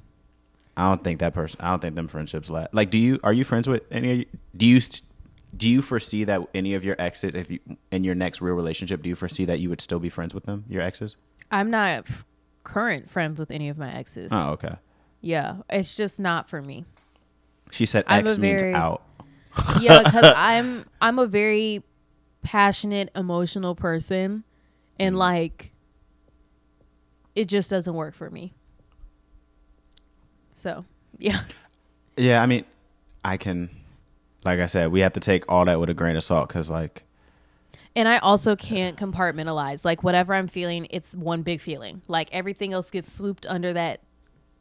[0.76, 1.60] I don't think that person.
[1.62, 2.74] I don't think them friendships last.
[2.74, 3.20] Like, do you?
[3.24, 4.12] Are you friends with any?
[4.12, 4.26] Of you,
[4.58, 4.82] do you?
[5.56, 7.60] Do you foresee that any of your exes, if you
[7.92, 10.46] in your next real relationship, do you foresee that you would still be friends with
[10.46, 11.16] them, your exes?
[11.52, 12.08] I'm not
[12.64, 14.32] current friends with any of my exes.
[14.34, 14.78] Oh, okay.
[15.22, 16.86] Yeah, it's just not for me.
[17.70, 19.04] She said I'm ex means very- out.
[19.80, 21.84] Yeah, because I'm I'm a very
[22.42, 24.44] passionate, emotional person,
[25.04, 25.20] and mm.
[25.20, 25.72] like
[27.36, 28.54] it just doesn't work for me.
[30.54, 30.86] So
[31.18, 31.42] yeah,
[32.18, 32.66] Yeah, I mean,
[33.24, 33.70] I can.
[34.46, 36.70] Like I said, we have to take all that with a grain of salt because,
[36.70, 37.04] like,
[37.96, 39.86] and I also can't compartmentalize.
[39.86, 42.02] Like whatever I'm feeling, it's one big feeling.
[42.08, 44.02] Like everything else gets swooped under that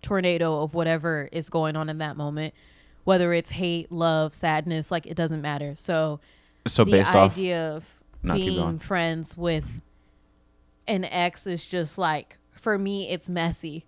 [0.01, 2.55] tornado of whatever is going on in that moment,
[3.05, 4.93] whether it's hate, love, sadness.
[4.93, 5.74] Like it doesn't matter.
[5.74, 6.20] So
[6.68, 7.32] so the based off.
[7.32, 9.82] idea of No, being friends with
[10.87, 13.85] an ex is just like for me it's messy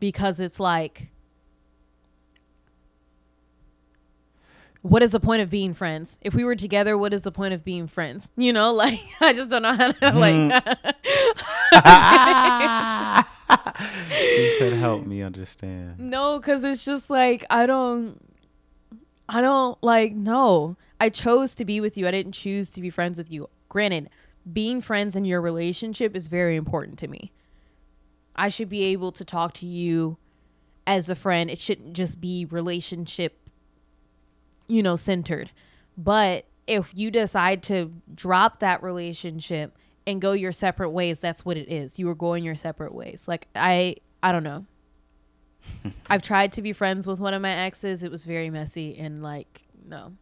[0.00, 1.08] because it's like
[4.82, 7.54] what is the point of being friends if we were together what is the point
[7.54, 10.18] of being friends you know like i just don't know how to mm-hmm.
[10.18, 10.88] like
[14.10, 18.18] she said, "Help me understand." No, because it's just like I don't,
[19.28, 20.14] I don't like.
[20.14, 22.06] No, I chose to be with you.
[22.06, 23.48] I didn't choose to be friends with you.
[23.68, 24.10] Granted,
[24.50, 27.32] being friends in your relationship is very important to me.
[28.34, 30.16] I should be able to talk to you
[30.86, 31.50] as a friend.
[31.50, 33.38] It shouldn't just be relationship,
[34.68, 35.50] you know, centered.
[35.96, 39.76] But if you decide to drop that relationship
[40.06, 41.98] and go your separate ways, that's what it is.
[41.98, 43.28] You are going your separate ways.
[43.28, 44.66] Like I I don't know.
[46.08, 48.02] I've tried to be friends with one of my exes.
[48.02, 50.12] It was very messy and like no.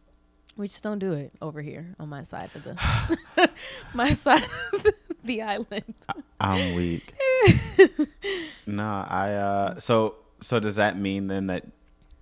[0.57, 3.49] We just don't do it over here on my side of the
[3.93, 4.43] my side
[4.73, 4.93] of the,
[5.23, 5.95] the island.
[6.39, 7.13] I'm weak.
[8.67, 9.33] no, I.
[9.33, 11.65] uh So, so does that mean then that,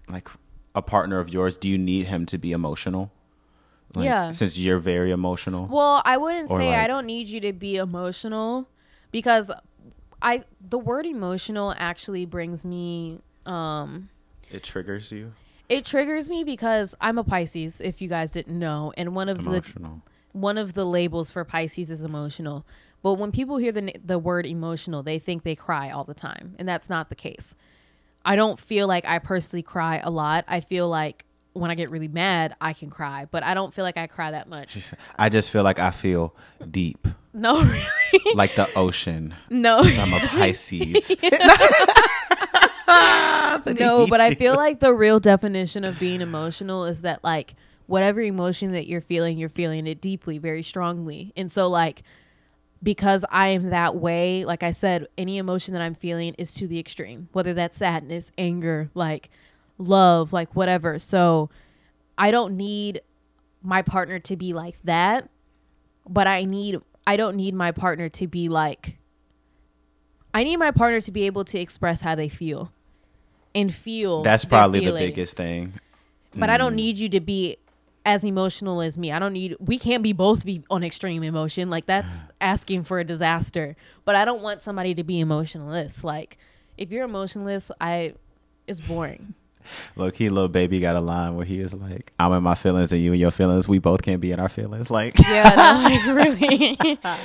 [0.09, 0.29] like,
[0.75, 3.11] a partner of yours, do you need him to be emotional?
[3.95, 4.29] Like, Yeah.
[4.31, 5.65] Since you're very emotional.
[5.65, 8.69] Well, I wouldn't Or say I don't need you to be emotional
[9.11, 9.49] because
[10.21, 14.09] I the word emotional actually brings me um
[14.51, 15.33] It triggers you.
[15.69, 19.43] It triggers me because I'm a Pisces if you guys didn't know and one of
[19.43, 19.63] the
[20.31, 22.65] one of the labels for Pisces is emotional.
[23.01, 26.55] But when people hear the the word emotional, they think they cry all the time,
[26.59, 27.55] and that's not the case.
[28.25, 30.43] I don't feel like I personally cry a lot.
[30.47, 33.83] I feel like when I get really mad, I can cry, but I don't feel
[33.83, 34.91] like I cry that much.
[35.17, 36.35] I just feel like I feel
[36.69, 38.35] deep, No, really.
[38.35, 39.33] like the ocean.
[39.49, 39.79] No.
[39.81, 41.15] I'm a Pisces.
[43.79, 47.55] no, but I feel like the real definition of being emotional is that like
[47.87, 51.33] whatever emotion that you're feeling, you're feeling it deeply, very strongly.
[51.35, 52.03] And so like
[52.81, 56.67] because I am that way, like I said, any emotion that I'm feeling is to
[56.67, 59.29] the extreme, whether that's sadness, anger, like
[59.77, 60.97] love, like whatever.
[60.99, 61.49] So
[62.17, 63.01] I don't need
[63.61, 65.29] my partner to be like that,
[66.07, 68.97] but I need I don't need my partner to be like
[70.33, 72.71] I need my partner to be able to express how they feel
[73.55, 75.73] and feel That's probably the biggest thing.
[76.35, 76.59] But I Mm.
[76.59, 77.57] don't need you to be
[78.05, 79.11] as emotional as me.
[79.11, 81.69] I don't need we can't be both be on extreme emotion.
[81.69, 83.75] Like that's asking for a disaster.
[84.05, 86.03] But I don't want somebody to be emotionless.
[86.03, 86.37] Like
[86.77, 88.13] if you're emotionless, I
[88.67, 89.33] it's boring.
[89.95, 92.93] Low key, Lil Baby got a line where he is like, "I'm in my feelings
[92.93, 93.67] and you in your feelings.
[93.67, 95.83] We both can't be in our feelings." Like, Yeah, no,
[96.15, 96.77] like really.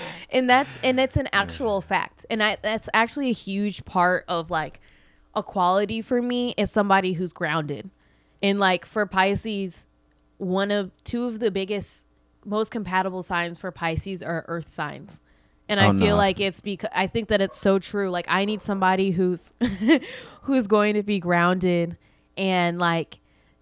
[0.31, 2.27] and that's and it's an actual fact.
[2.29, 4.81] And I that's actually a huge part of like
[5.37, 7.91] equality for me is somebody who's grounded.
[8.43, 9.87] And like for Pisces,
[10.39, 12.07] one of two of the biggest
[12.45, 15.21] most compatible signs for Pisces are earth signs.
[15.69, 16.17] And I Oh, feel no.
[16.17, 18.11] like it's because I think that it's so true.
[18.11, 19.53] Like I need somebody who's
[20.43, 21.97] who's going to be grounded
[22.37, 23.19] and like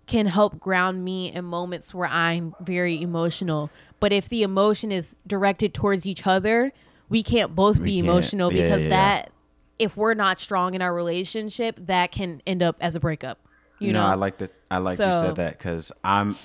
[0.06, 3.70] can help ground me in moments where I'm very emotional.
[4.00, 6.72] But if the emotion is directed towards each other,
[7.08, 8.06] we can't both We be can't.
[8.08, 9.32] emotional Yeah, because yeah, that
[9.82, 13.38] if we're not strong in our relationship, that can end up as a breakup.
[13.80, 14.52] You no, know, I like that.
[14.70, 16.36] I like you said that because I'm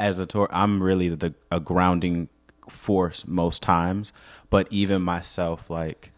[0.00, 0.48] as a tour.
[0.50, 2.30] I'm really the a grounding
[2.68, 4.14] force most times,
[4.48, 6.12] but even myself, like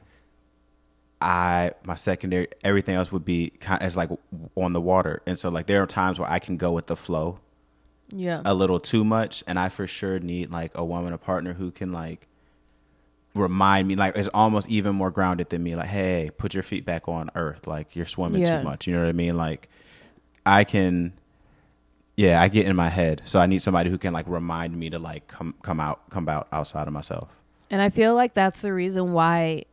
[1.21, 4.11] I my secondary everything else would be kind as like
[4.55, 6.97] on the water, and so like there are times where I can go with the
[6.97, 7.41] flow
[8.11, 8.43] yeah.
[8.45, 11.73] a little too much, and I for sure need like a woman, a partner who
[11.73, 12.29] can like
[13.35, 16.85] remind me like it's almost even more grounded than me like hey put your feet
[16.85, 18.59] back on earth like you're swimming Yeah.
[18.59, 19.69] too much you know what i mean like
[20.45, 21.13] i can
[22.17, 24.91] yeah i get in my head so i need somebody who can like remind me
[24.91, 27.29] to like come come out come out outside of myself
[27.71, 29.65] And I feel like that's the reason why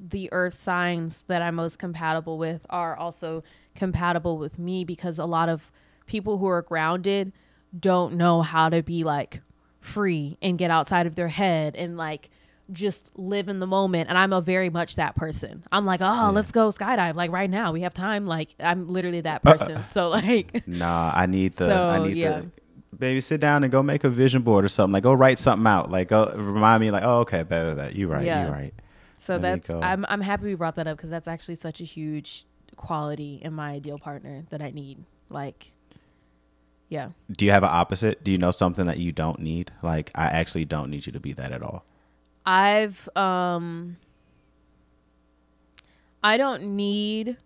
[0.00, 3.44] the earth signs that I'm most compatible with are also
[3.76, 5.70] compatible with me because a lot of
[6.06, 7.32] people who are grounded
[7.78, 9.40] don't know how to be like
[9.82, 12.30] free and get outside of their head and like
[12.72, 15.62] just live in the moment and I'm a very much that person.
[15.70, 17.72] I'm like, "Oh, let's go skydive like right now.
[17.72, 19.84] We have time." Like I'm literally that uh, uh, person.
[19.96, 22.40] so like nah i need the i So, need yeah.
[22.40, 25.38] the baby sit down and go make a vision board or something like go write
[25.38, 28.46] something out like go remind me like oh okay bad, bad, you right Yeah.
[28.46, 28.74] you right
[29.18, 29.68] So that's.
[29.70, 32.44] I'm I'm happy we brought that up because that's actually such a huge
[32.76, 35.04] quality in my ideal partner that I need.
[35.28, 35.72] Like,
[36.92, 40.10] yeah, do you have an opposite do you know something that you don't need like
[40.14, 41.84] i actually don't need you to be that at all
[42.44, 43.96] I've um,
[46.22, 47.36] I don't need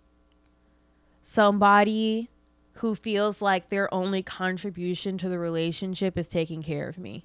[1.23, 2.31] somebody
[2.75, 7.25] who feels like their only contribution to the relationship is taking care of me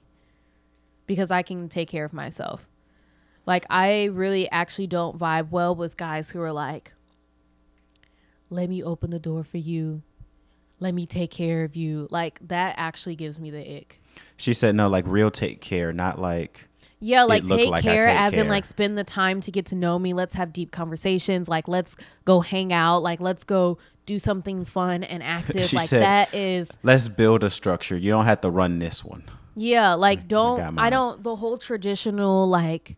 [1.06, 2.68] because I can take care of myself.
[3.46, 6.94] Like I really actually don't vibe well with guys who are like
[8.50, 10.02] let me open the door for you.
[10.82, 12.08] Let me take care of you.
[12.12, 14.02] Like that actually gives me the ick.
[14.36, 16.68] She said no, like real take care, not like
[17.00, 19.76] Yeah, like take like care take as in like spend the time to get to
[19.76, 20.14] know me.
[20.14, 21.48] Let's have deep conversations.
[21.48, 23.04] Like let's go hang out.
[23.04, 25.64] Like let's go do something fun and active.
[25.66, 27.96] She like said- that is let's build a structure.
[27.96, 29.24] You don't have to run this one.
[29.56, 32.96] yeah, like don't I don't the whole traditional like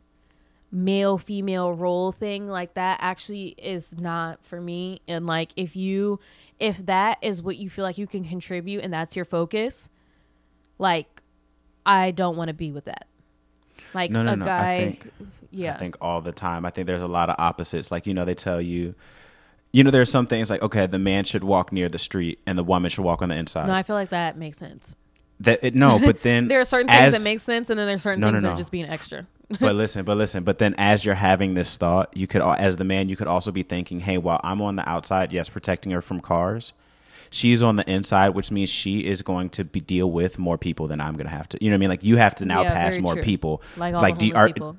[0.72, 6.20] male female role thing like that actually is not for me and like if you
[6.60, 9.90] if that is what you feel like you can contribute and that's your focus
[10.78, 11.22] like
[11.86, 13.08] I don't want to be with that.
[13.94, 14.46] Like No, no, a no.
[14.46, 15.12] I guy think-
[15.52, 15.76] yeah.
[15.76, 16.66] I think all the time.
[16.66, 17.92] I think there's a lot of opposites.
[17.92, 18.96] Like, you know, they tell you,
[19.72, 22.58] you know, there's some things like, okay, the man should walk near the street and
[22.58, 23.68] the woman should walk on the inside.
[23.68, 24.96] No, I feel like that makes sense.
[25.42, 27.86] that it, no, but then There are certain things as- that make sense, and then
[27.88, 29.28] there's certain no, things that are just being extra.
[29.60, 32.84] But listen, but listen, but then as you're having this thought, you could, as the
[32.84, 36.02] man, you could also be thinking, hey, while I'm on the outside, yes, protecting her
[36.02, 36.74] from cars,
[37.30, 40.88] she's on the inside, which means she is going to be deal with more people
[40.88, 41.58] than I'm going to have to.
[41.62, 41.90] You know what I mean?
[41.90, 43.24] Like you have to now Yeah, pass more true.
[43.24, 43.62] people.
[43.78, 44.78] Like all like, the do are, people.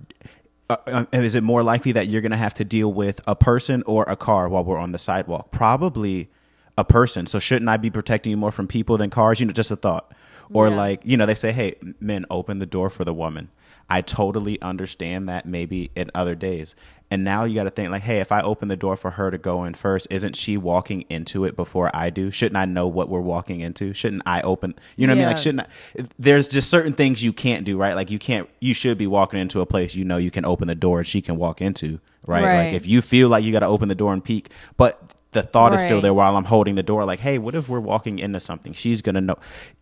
[0.70, 3.34] uh, uh, is it more likely that you're going to have to deal with a
[3.36, 5.50] person or a car while we're on the sidewalk?
[5.50, 6.30] Probably
[6.78, 7.26] a person.
[7.26, 9.40] So shouldn't I be protecting you more from people than cars?
[9.40, 10.12] You know, just a thought.
[10.52, 10.76] Or Yeah.
[10.76, 13.48] like, you know, they say, "Hey, men, open the door for the woman."
[13.88, 16.74] I totally understand that maybe in other days.
[17.10, 19.30] And now you got to think like, hey, if I open the door for her
[19.30, 22.30] to go in first, isn't she walking into it before I do?
[22.30, 23.92] Shouldn't I know what we're walking into?
[23.92, 24.74] Shouldn't I open?
[24.96, 25.28] You know what I mean?
[25.28, 26.06] Like, shouldn't I?
[26.18, 27.94] There's just certain things you can't do, right?
[27.94, 28.48] Like you can't.
[28.58, 31.06] You should be walking into a place you know you can open the door and
[31.06, 32.42] she can walk into, right?
[32.42, 32.64] Right.
[32.64, 35.00] Like if you feel like you got to open the door and peek, but
[35.32, 37.04] the thought is still there while I'm holding the door.
[37.04, 38.72] Like, hey, what if we're walking into something?
[38.72, 39.36] She's gonna know.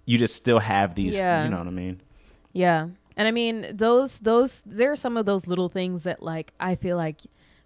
[0.05, 1.15] You just still have these.
[1.15, 1.45] Yeah.
[1.45, 2.01] You know what I mean?
[2.53, 2.89] Yeah.
[3.17, 6.75] And I mean, those those there are some of those little things that like I
[6.75, 7.21] feel like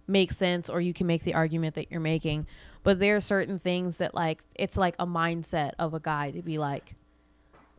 [0.07, 2.47] make sense or you can make the argument that you're making.
[2.83, 6.41] But there are certain things that like it's like a mindset of a guy to
[6.41, 6.95] be like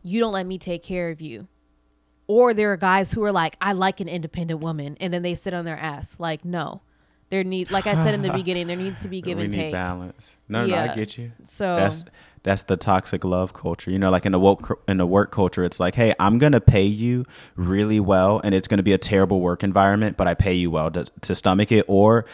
[0.01, 1.47] you don't let me take care of you.
[2.27, 5.35] Or there are guys who are like I like an independent woman and then they
[5.35, 6.17] sit on their ass.
[6.19, 6.81] Like no.
[7.29, 9.53] There need like I said in the beginning there needs to be give we and
[9.53, 9.71] take.
[9.71, 10.37] balance.
[10.47, 10.91] No, no, Yeah.
[10.91, 11.31] I get you.
[11.43, 12.05] So That's
[12.43, 13.91] that's the toxic love culture.
[13.91, 16.61] You know, like in the work in the work culture, it's like, hey, I'm gonna
[16.61, 17.25] pay you
[17.55, 20.91] really well, and it's gonna be a terrible work environment, but I pay you well
[20.91, 22.25] to, to stomach it, or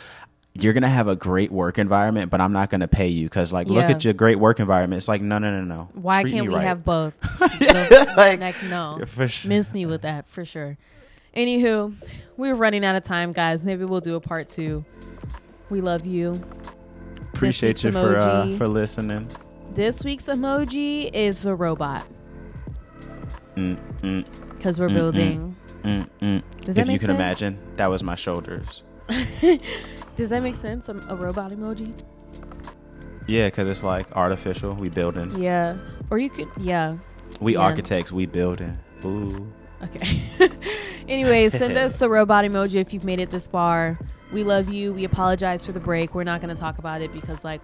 [0.54, 3.68] you're gonna have a great work environment, but I'm not gonna pay you because, like,
[3.68, 4.98] look at your great work environment.
[4.98, 5.90] It's like, no, no, no, no.
[5.94, 6.64] why Treat can't we right.
[6.64, 7.16] have both?
[8.16, 8.98] like, like no.
[9.00, 9.50] yeah, for sure.
[9.50, 10.78] miss me with that for sure.
[11.36, 11.94] Anywho,
[12.38, 13.66] we're running out of time, guys.
[13.66, 14.86] Maybe we'll do a part two.
[15.70, 16.42] We love you.
[17.34, 19.28] Appreciate you for uh, for listening.
[19.76, 22.06] This week's emoji is the robot
[23.56, 24.26] Mm, mm,
[24.58, 25.56] because we're building.
[25.84, 27.10] Does If that make you can sense?
[27.10, 28.84] imagine, that was my shoulders.
[30.18, 30.90] Does that make sense?
[30.90, 31.94] A, a robot emoji?
[33.28, 34.74] Yeah, because it's like artificial.
[34.74, 35.32] We building.
[35.42, 35.78] Yeah.
[36.10, 36.98] Or you could, yeah.
[37.40, 37.60] We Yeah.
[37.60, 38.12] architects.
[38.12, 38.78] We building.
[39.06, 39.52] Ooh.
[39.84, 40.22] Okay.
[41.08, 43.98] Anyways, send us the robot emoji if you've made it this far.
[44.34, 44.92] We love you.
[44.94, 46.14] We apologize for the break.
[46.16, 47.62] We're not going to talk about it because, like,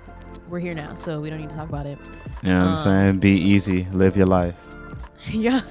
[0.52, 1.98] we're here now, so we don't need to talk about it.
[2.44, 3.20] You know what I'm Um, saying?
[3.20, 3.88] Be easy.
[3.92, 4.60] Live your life.
[5.32, 5.62] yeah.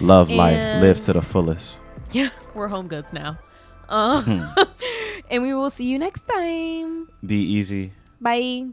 [0.00, 0.80] Love life.
[0.80, 1.80] Live to the fullest.
[2.12, 2.30] Yeah.
[2.54, 3.38] We're home goods now.
[3.88, 4.22] Uh,
[5.30, 7.08] and we will see you next time.
[7.24, 7.92] Be easy.
[8.20, 8.68] Bye.